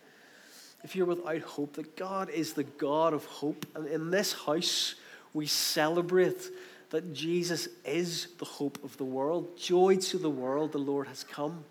if 0.85 0.95
you're 0.95 1.07
without 1.07 1.43
hope, 1.43 1.75
that 1.75 1.97
God 1.97 2.31
is 2.31 2.53
the 2.53 2.65
God 2.65 3.13
of 3.13 3.25
hope. 3.25 3.67
And 3.75 3.87
in 3.87 4.11
this 4.11 4.33
house, 4.33 4.95
we 5.35 5.47
celebrate 5.47 6.51
that 6.91 7.13
Jesus 7.13 7.69
is 7.85 8.29
the 8.39 8.45
hope 8.45 8.83
of 8.83 8.97
the 8.97 9.05
world. 9.05 9.59
Joy 9.59 9.97
to 9.97 10.19
the 10.19 10.31
world, 10.31 10.73
the 10.73 10.79
Lord 10.79 11.09
has 11.09 11.25
come. 11.25 11.65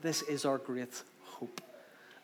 This 0.00 0.22
is 0.22 0.44
our 0.44 0.58
great 0.58 1.02
hope. 1.22 1.60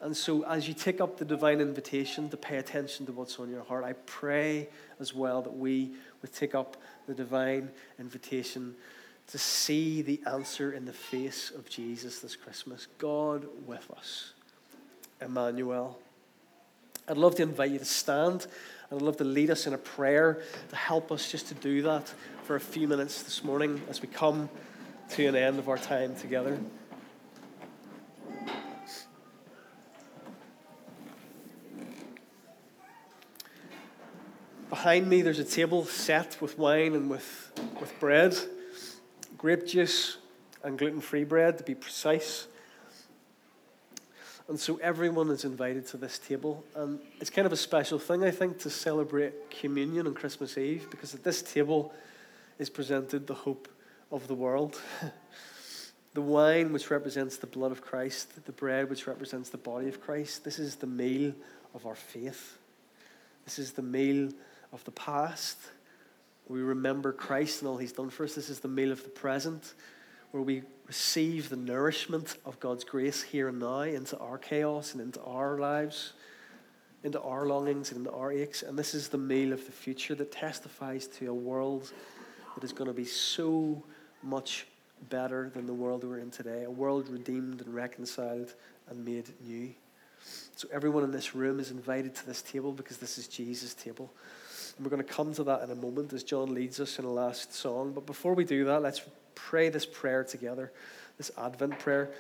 And 0.01 0.17
so, 0.17 0.45
as 0.47 0.67
you 0.67 0.73
take 0.73 1.01
up 1.01 1.19
the 1.19 1.27
divine 1.27 1.61
invitation 1.61 2.31
to 2.31 2.37
pay 2.37 2.57
attention 2.57 3.05
to 3.07 3.13
what's 3.13 3.39
on 3.39 3.51
your 3.51 3.65
heart, 3.65 3.85
I 3.85 3.93
pray 4.07 4.69
as 4.99 5.15
well 5.15 5.43
that 5.43 5.55
we 5.55 5.91
would 6.23 6.33
take 6.33 6.55
up 6.55 6.79
the 7.07 7.15
divine 7.15 7.71
invitation 7.99 8.75
to 9.27 9.39
see 9.39 10.01
the 10.01 10.21
answer 10.27 10.73
in 10.73 10.87
the 10.87 10.93
face 10.93 11.51
of 11.51 11.69
Jesus 11.69 12.21
this 12.21 12.35
Christmas 12.35 12.87
God 12.99 13.47
with 13.67 13.91
us. 13.91 14.33
Emmanuel. 15.21 15.99
I'd 17.11 17.17
love 17.17 17.35
to 17.35 17.43
invite 17.43 17.73
you 17.73 17.81
to 17.81 17.85
stand 17.85 18.47
and 18.89 19.01
I'd 19.01 19.03
love 19.03 19.17
to 19.17 19.25
lead 19.25 19.51
us 19.51 19.67
in 19.67 19.75
a 19.75 19.79
prayer 19.79 20.45
to 20.69 20.77
help 20.77 21.11
us 21.11 21.29
just 21.29 21.49
to 21.49 21.55
do 21.55 21.83
that 21.83 22.15
for 22.45 22.55
a 22.55 22.61
few 22.61 22.87
minutes 22.87 23.25
this 23.25 23.43
morning 23.43 23.83
as 23.91 24.01
we 24.01 24.07
come 24.07 24.49
to 25.11 25.27
an 25.27 25.35
end 25.35 25.59
of 25.59 25.69
our 25.69 25.77
time 25.77 26.15
together. 26.15 26.61
Behind 34.69 35.09
me, 35.09 35.23
there's 35.23 35.41
a 35.41 35.45
table 35.45 35.85
set 35.87 36.41
with 36.41 36.57
wine 36.61 36.95
and 36.95 37.11
with, 37.11 37.51
with 37.81 37.93
bread, 37.99 38.37
grape 39.37 39.67
juice, 39.67 40.19
and 40.63 40.79
gluten 40.79 41.01
free 41.01 41.25
bread, 41.25 41.59
to 41.59 41.65
be 41.65 41.75
precise. 41.75 42.47
And 44.51 44.59
so 44.59 44.81
everyone 44.83 45.31
is 45.31 45.45
invited 45.45 45.87
to 45.87 45.97
this 45.97 46.19
table. 46.19 46.65
And 46.75 46.99
it's 47.21 47.31
kind 47.31 47.47
of 47.47 47.53
a 47.53 47.57
special 47.57 48.01
thing, 48.01 48.25
I 48.25 48.33
think, 48.33 48.59
to 48.59 48.69
celebrate 48.69 49.49
communion 49.49 50.09
on 50.09 50.15
Christmas 50.15 50.59
Eve, 50.59 50.89
because 50.91 51.15
at 51.15 51.23
this 51.23 51.41
table 51.41 51.95
is 52.59 52.69
presented 52.69 53.29
the 53.29 53.35
hope 53.35 53.69
of 54.11 54.27
the 54.27 54.35
world. 54.35 54.81
the 56.15 56.21
wine, 56.21 56.73
which 56.73 56.91
represents 56.91 57.37
the 57.37 57.47
blood 57.47 57.71
of 57.71 57.81
Christ, 57.81 58.45
the 58.45 58.51
bread, 58.51 58.91
which 58.91 59.07
represents 59.07 59.51
the 59.51 59.57
body 59.57 59.87
of 59.87 60.01
Christ. 60.01 60.43
This 60.43 60.59
is 60.59 60.75
the 60.75 60.89
meal 60.89 61.33
of 61.73 61.87
our 61.87 61.95
faith. 61.95 62.59
This 63.45 63.61
is 63.61 63.71
the 63.71 63.83
meal 63.83 64.33
of 64.73 64.83
the 64.83 64.91
past. 64.91 65.59
We 66.49 66.59
remember 66.59 67.13
Christ 67.13 67.61
and 67.61 67.69
all 67.69 67.77
he's 67.77 67.93
done 67.93 68.11
for 68.11 68.25
us. 68.25 68.35
This 68.35 68.51
is 68.51 68.59
the 68.59 68.67
meal 68.67 68.91
of 68.91 69.05
the 69.05 69.11
present 69.11 69.75
where 70.31 70.43
we 70.43 70.63
receive 70.87 71.49
the 71.49 71.57
nourishment 71.57 72.37
of 72.45 72.59
God's 72.61 72.85
grace 72.85 73.23
here 73.23 73.49
and 73.49 73.59
now 73.59 73.81
into 73.81 74.19
our 74.19 74.39
chaos 74.39 74.93
and 74.93 75.01
into 75.01 75.21
our 75.23 75.59
lives, 75.59 76.13
into 77.05 77.21
our 77.21 77.47
longings 77.47 77.91
and 77.91 77.99
into 77.99 78.13
our 78.13 78.33
aches. 78.33 78.63
And 78.63 78.79
this 78.79 78.95
is 78.95 79.09
the 79.09 79.19
meal 79.19 79.53
of 79.53 79.65
the 79.67 79.73
future 79.73 80.15
that 80.17 80.33
testifies 80.33 81.07
to 81.19 81.27
a 81.27 81.35
world 81.35 81.93
that 82.55 82.65
is 82.65 82.73
going 82.73 82.89
to 82.89 82.95
be 82.95 83.05
so 83.05 83.83
much 84.23 84.67
better 85.09 85.51
than 85.55 85.67
the 85.67 85.75
world 85.75 86.05
we're 86.05 86.19
in 86.19 86.31
today, 86.31 86.65
a 86.65 86.71
world 86.71 87.09
redeemed 87.09 87.63
and 87.63 87.75
reconciled 87.75 88.55
and 88.89 89.05
made 89.05 89.31
new. 89.47 89.71
So 90.57 90.69
everyone 90.73 91.05
in 91.05 91.11
this 91.11 91.35
room 91.35 91.59
is 91.59 91.71
invited 91.71 92.15
to 92.17 92.27
this 92.27 92.43
table 92.43 92.73
because 92.73 92.99
this 92.99 93.17
is 93.17 93.27
Jesus' 93.27 93.73
table. 93.73 94.13
And 94.77 94.85
we're 94.85 94.91
going 94.91 95.03
to 95.03 95.13
come 95.13 95.33
to 95.35 95.45
that 95.45 95.63
in 95.63 95.71
a 95.71 95.75
moment 95.75 96.13
as 96.13 96.23
John 96.23 96.55
leads 96.55 96.81
us 96.81 96.99
in 96.99 97.05
a 97.05 97.11
last 97.11 97.55
song. 97.55 97.93
But 97.93 98.05
before 98.05 98.35
we 98.35 98.45
do 98.45 98.65
that, 98.67 98.83
let's 98.83 99.01
pray 99.49 99.69
this 99.69 99.87
prayer 99.87 100.23
together, 100.23 100.73
this 101.17 101.31
Advent 101.39 101.79
prayer. 101.79 102.11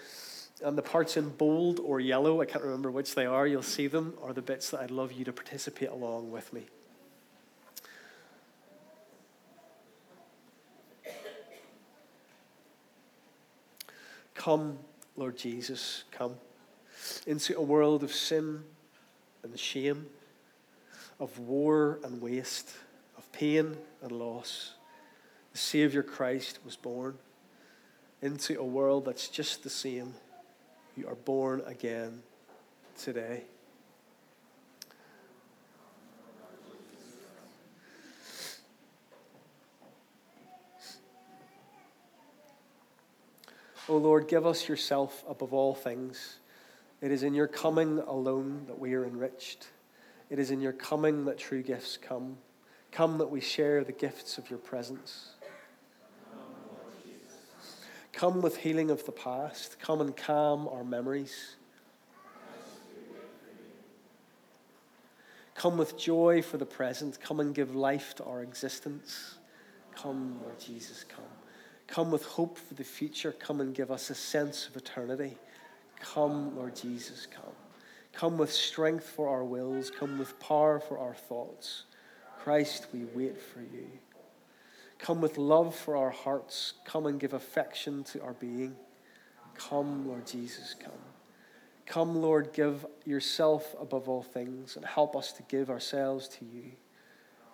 And 0.62 0.76
the 0.76 0.82
parts 0.82 1.16
in 1.16 1.28
bold 1.30 1.80
or 1.80 2.00
yellow, 2.00 2.40
I 2.40 2.44
can't 2.44 2.64
remember 2.64 2.90
which 2.90 3.14
they 3.14 3.26
are, 3.26 3.46
you'll 3.46 3.62
see 3.62 3.86
them, 3.86 4.14
are 4.22 4.32
the 4.32 4.42
bits 4.42 4.70
that 4.70 4.80
I'd 4.80 4.90
love 4.90 5.12
you 5.12 5.24
to 5.24 5.32
participate 5.32 5.90
along 5.90 6.30
with 6.30 6.52
me. 6.52 6.66
Come, 14.34 14.78
Lord 15.16 15.36
Jesus, 15.36 16.04
come 16.10 16.34
into 17.26 17.56
a 17.56 17.62
world 17.62 18.02
of 18.02 18.12
sin 18.12 18.64
and 19.42 19.58
shame, 19.58 20.06
of 21.18 21.38
war 21.38 22.00
and 22.02 22.20
waste, 22.20 22.70
of 23.16 23.30
pain 23.32 23.76
and 24.02 24.12
loss 24.12 24.74
Savior 25.60 26.02
Christ 26.02 26.58
was 26.64 26.74
born 26.74 27.18
into 28.22 28.58
a 28.58 28.64
world 28.64 29.04
that's 29.04 29.28
just 29.28 29.62
the 29.62 29.70
same. 29.70 30.14
You 30.96 31.06
are 31.06 31.14
born 31.14 31.62
again 31.66 32.22
today. 32.98 33.44
O 43.88 43.94
oh 43.94 43.96
Lord, 43.96 44.28
give 44.28 44.46
us 44.46 44.68
yourself 44.68 45.24
above 45.28 45.52
all 45.52 45.74
things. 45.74 46.38
It 47.00 47.10
is 47.10 47.22
in 47.22 47.34
your 47.34 47.48
coming 47.48 47.98
alone 47.98 48.64
that 48.66 48.78
we 48.78 48.94
are 48.94 49.04
enriched. 49.04 49.68
It 50.30 50.38
is 50.38 50.50
in 50.50 50.60
your 50.60 50.72
coming 50.72 51.24
that 51.24 51.38
true 51.38 51.62
gifts 51.62 51.96
come. 51.96 52.38
Come 52.92 53.18
that 53.18 53.30
we 53.30 53.40
share 53.40 53.84
the 53.84 53.92
gifts 53.92 54.38
of 54.38 54.48
your 54.48 54.58
presence. 54.58 55.34
Come 58.20 58.42
with 58.42 58.58
healing 58.58 58.90
of 58.90 59.06
the 59.06 59.12
past. 59.12 59.78
Come 59.80 60.02
and 60.02 60.14
calm 60.14 60.68
our 60.68 60.84
memories. 60.84 61.56
Come 65.54 65.78
with 65.78 65.96
joy 65.96 66.42
for 66.42 66.58
the 66.58 66.66
present. 66.66 67.18
Come 67.18 67.40
and 67.40 67.54
give 67.54 67.74
life 67.74 68.14
to 68.16 68.24
our 68.24 68.42
existence. 68.42 69.38
Come, 69.96 70.38
Lord 70.42 70.60
Jesus, 70.60 71.02
come. 71.02 71.24
Come 71.86 72.10
with 72.10 72.26
hope 72.26 72.58
for 72.58 72.74
the 72.74 72.84
future. 72.84 73.32
Come 73.32 73.62
and 73.62 73.74
give 73.74 73.90
us 73.90 74.10
a 74.10 74.14
sense 74.14 74.68
of 74.68 74.76
eternity. 74.76 75.38
Come, 75.98 76.54
Lord 76.54 76.76
Jesus, 76.76 77.24
come. 77.24 77.54
Come 78.12 78.36
with 78.36 78.52
strength 78.52 79.06
for 79.06 79.30
our 79.30 79.44
wills. 79.44 79.90
Come 79.90 80.18
with 80.18 80.38
power 80.38 80.78
for 80.78 80.98
our 80.98 81.14
thoughts. 81.14 81.84
Christ, 82.38 82.88
we 82.92 83.04
wait 83.14 83.40
for 83.40 83.62
you. 83.62 83.88
Come 85.00 85.20
with 85.22 85.38
love 85.38 85.74
for 85.74 85.96
our 85.96 86.10
hearts. 86.10 86.74
Come 86.84 87.06
and 87.06 87.18
give 87.18 87.32
affection 87.32 88.04
to 88.04 88.22
our 88.22 88.34
being. 88.34 88.76
Come, 89.54 90.06
Lord 90.06 90.26
Jesus, 90.26 90.74
come. 90.74 90.92
Come, 91.86 92.20
Lord, 92.20 92.52
give 92.52 92.86
yourself 93.04 93.74
above 93.80 94.08
all 94.08 94.22
things 94.22 94.76
and 94.76 94.84
help 94.84 95.16
us 95.16 95.32
to 95.32 95.42
give 95.44 95.70
ourselves 95.70 96.28
to 96.28 96.44
you. 96.44 96.72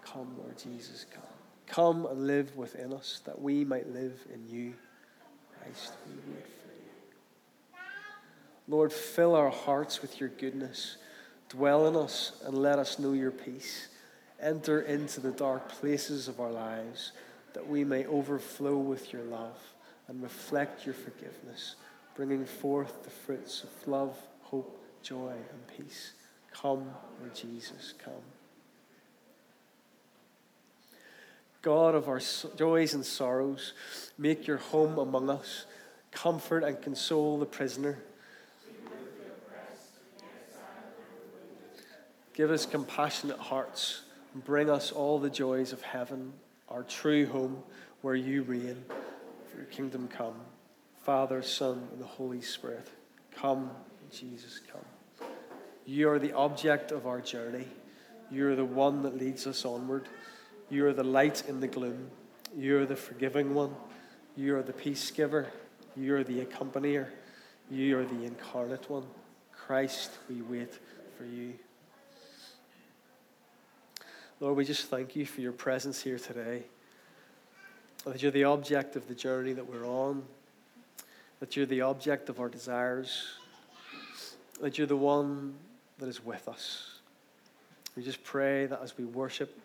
Come, 0.05 0.37
Lord 0.39 0.59
Jesus, 0.59 1.07
come. 1.11 1.23
Come 1.67 2.07
and 2.07 2.27
live 2.27 2.57
within 2.57 2.93
us 2.93 3.23
that 3.25 3.41
we 3.41 3.65
might 3.65 3.89
live 3.93 4.21
in 4.33 4.47
you. 4.49 4.75
Christ, 5.59 5.95
we 6.07 6.35
wait 6.35 6.45
for 6.45 6.69
you. 6.69 7.81
Lord, 8.69 8.93
fill 8.93 9.35
our 9.35 9.51
hearts 9.51 10.03
with 10.03 10.21
your 10.21 10.29
goodness. 10.29 10.97
Dwell 11.49 11.87
in 11.87 11.97
us 11.97 12.41
and 12.45 12.59
let 12.59 12.79
us 12.79 12.99
know 12.99 13.13
your 13.13 13.31
peace. 13.31 13.89
Enter 14.41 14.83
into 14.83 15.21
the 15.21 15.31
dark 15.31 15.69
places 15.69 16.29
of 16.29 16.41
our 16.41 16.51
lives 16.51 17.13
that 17.57 17.66
we 17.66 17.85
may 17.85 18.05
overflow 18.05 18.77
with 18.77 19.14
your 19.14 19.23
love 19.23 19.57
and 20.09 20.23
reflect 20.23 20.85
your 20.85 20.95
forgiveness, 20.95 21.77
bringing 22.14 22.45
forth 22.45 23.03
the 23.03 23.09
fruits 23.09 23.64
of 23.64 23.88
love, 23.88 24.14
hope, 24.42 24.79
joy, 25.03 25.33
and 25.33 25.66
peace. 25.75 26.12
Come, 26.53 26.90
Lord 27.19 27.35
Jesus, 27.35 27.95
come. 27.97 28.12
God 31.62 31.95
of 31.95 32.09
our 32.09 32.21
joys 32.57 32.92
and 32.92 33.07
sorrows, 33.07 33.73
make 34.19 34.47
your 34.47 34.59
home 34.59 34.99
among 34.99 35.31
us. 35.31 35.64
Comfort 36.11 36.62
and 36.62 36.81
console 36.83 37.38
the 37.38 37.47
prisoner. 37.47 38.03
Give 42.35 42.51
us 42.51 42.66
compassionate 42.66 43.38
hearts 43.38 44.03
and 44.35 44.45
bring 44.45 44.69
us 44.69 44.92
all 44.92 45.19
the 45.19 45.31
joys 45.31 45.73
of 45.73 45.81
heaven 45.81 46.35
our 46.69 46.83
true 46.83 47.27
home 47.27 47.63
where 48.03 48.15
you 48.15 48.43
reign. 48.43 48.85
For 49.51 49.59
your 49.59 49.67
kingdom 49.67 50.09
come. 50.09 50.35
Father, 51.05 51.43
Son, 51.43 51.89
and 51.93 52.01
the 52.01 52.07
Holy 52.07 52.41
Spirit. 52.41 52.89
Come, 53.37 53.71
Jesus, 54.11 54.61
come. 54.73 55.29
You 55.85 56.11
are 56.11 56.19
the 56.19 56.33
object 56.33 56.91
of 56.91 57.07
our 57.07 57.21
journey. 57.21 57.67
You 58.31 58.49
are 58.49 58.57
the 58.57 58.65
one 58.65 59.03
that 59.03 59.17
leads 59.17 59.47
us 59.47 59.65
onward. 59.65 60.09
You 60.69 60.87
are 60.87 60.93
the 60.93 61.05
light 61.05 61.45
in 61.49 61.61
the 61.61 61.69
gloom. 61.69 62.11
You 62.57 62.79
are 62.79 62.87
the 62.87 62.97
forgiving 62.97 63.55
one. 63.55 63.75
You 64.37 64.57
are 64.57 64.63
the 64.63 64.73
peace 64.73 65.11
giver. 65.11 65.47
You 65.97 66.17
are 66.17 66.25
the 66.25 66.45
accompanier. 66.45 67.09
You 67.71 67.99
are 67.99 68.05
the 68.05 68.25
incarnate 68.25 68.91
one. 68.91 69.07
Christ, 69.53 70.11
we 70.29 70.43
wait 70.43 70.79
for 71.17 71.25
you. 71.25 71.55
Lord, 74.38 74.55
we 74.55 74.66
just 74.66 74.88
thank 74.88 75.16
you 75.16 75.25
for 75.25 75.40
your 75.40 75.53
presence 75.53 76.03
here 76.03 76.18
today. 76.18 76.64
That 78.05 78.20
you're 78.20 78.31
the 78.31 78.44
object 78.44 78.94
of 78.94 79.09
the 79.09 79.14
journey 79.14 79.55
that 79.55 79.66
we're 79.66 79.87
on, 79.87 80.25
that 81.40 81.57
you're 81.57 81.64
the 81.64 81.81
object 81.81 82.29
of 82.29 82.38
our 82.38 82.51
desires, 82.51 83.29
that 84.61 84.77
you're 84.77 84.87
the 84.87 84.94
one 84.94 85.55
that 85.96 86.07
is 86.07 86.22
with 86.22 86.49
us. 86.49 87.01
We 87.96 88.03
just 88.03 88.22
pray 88.25 88.66
that 88.66 88.83
as 88.83 88.99
we 88.99 89.07
worship, 89.07 89.59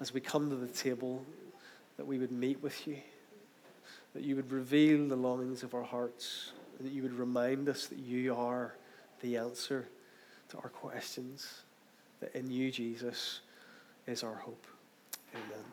as 0.00 0.14
we 0.14 0.20
come 0.20 0.48
to 0.48 0.56
the 0.56 0.66
table, 0.66 1.22
that 1.98 2.06
we 2.06 2.18
would 2.18 2.32
meet 2.32 2.62
with 2.62 2.86
you, 2.86 2.96
that 4.14 4.22
you 4.22 4.34
would 4.34 4.50
reveal 4.50 5.06
the 5.08 5.16
longings 5.16 5.62
of 5.62 5.74
our 5.74 5.82
hearts, 5.82 6.52
that 6.80 6.90
you 6.90 7.02
would 7.02 7.12
remind 7.12 7.68
us 7.68 7.86
that 7.88 7.98
you 7.98 8.34
are 8.34 8.76
the 9.20 9.36
answer 9.36 9.86
to 10.48 10.56
our 10.56 10.70
questions, 10.70 11.64
that 12.20 12.34
in 12.34 12.50
you, 12.50 12.70
Jesus, 12.70 13.40
is 14.06 14.22
our 14.22 14.34
hope. 14.36 14.66
Amen. 15.34 15.64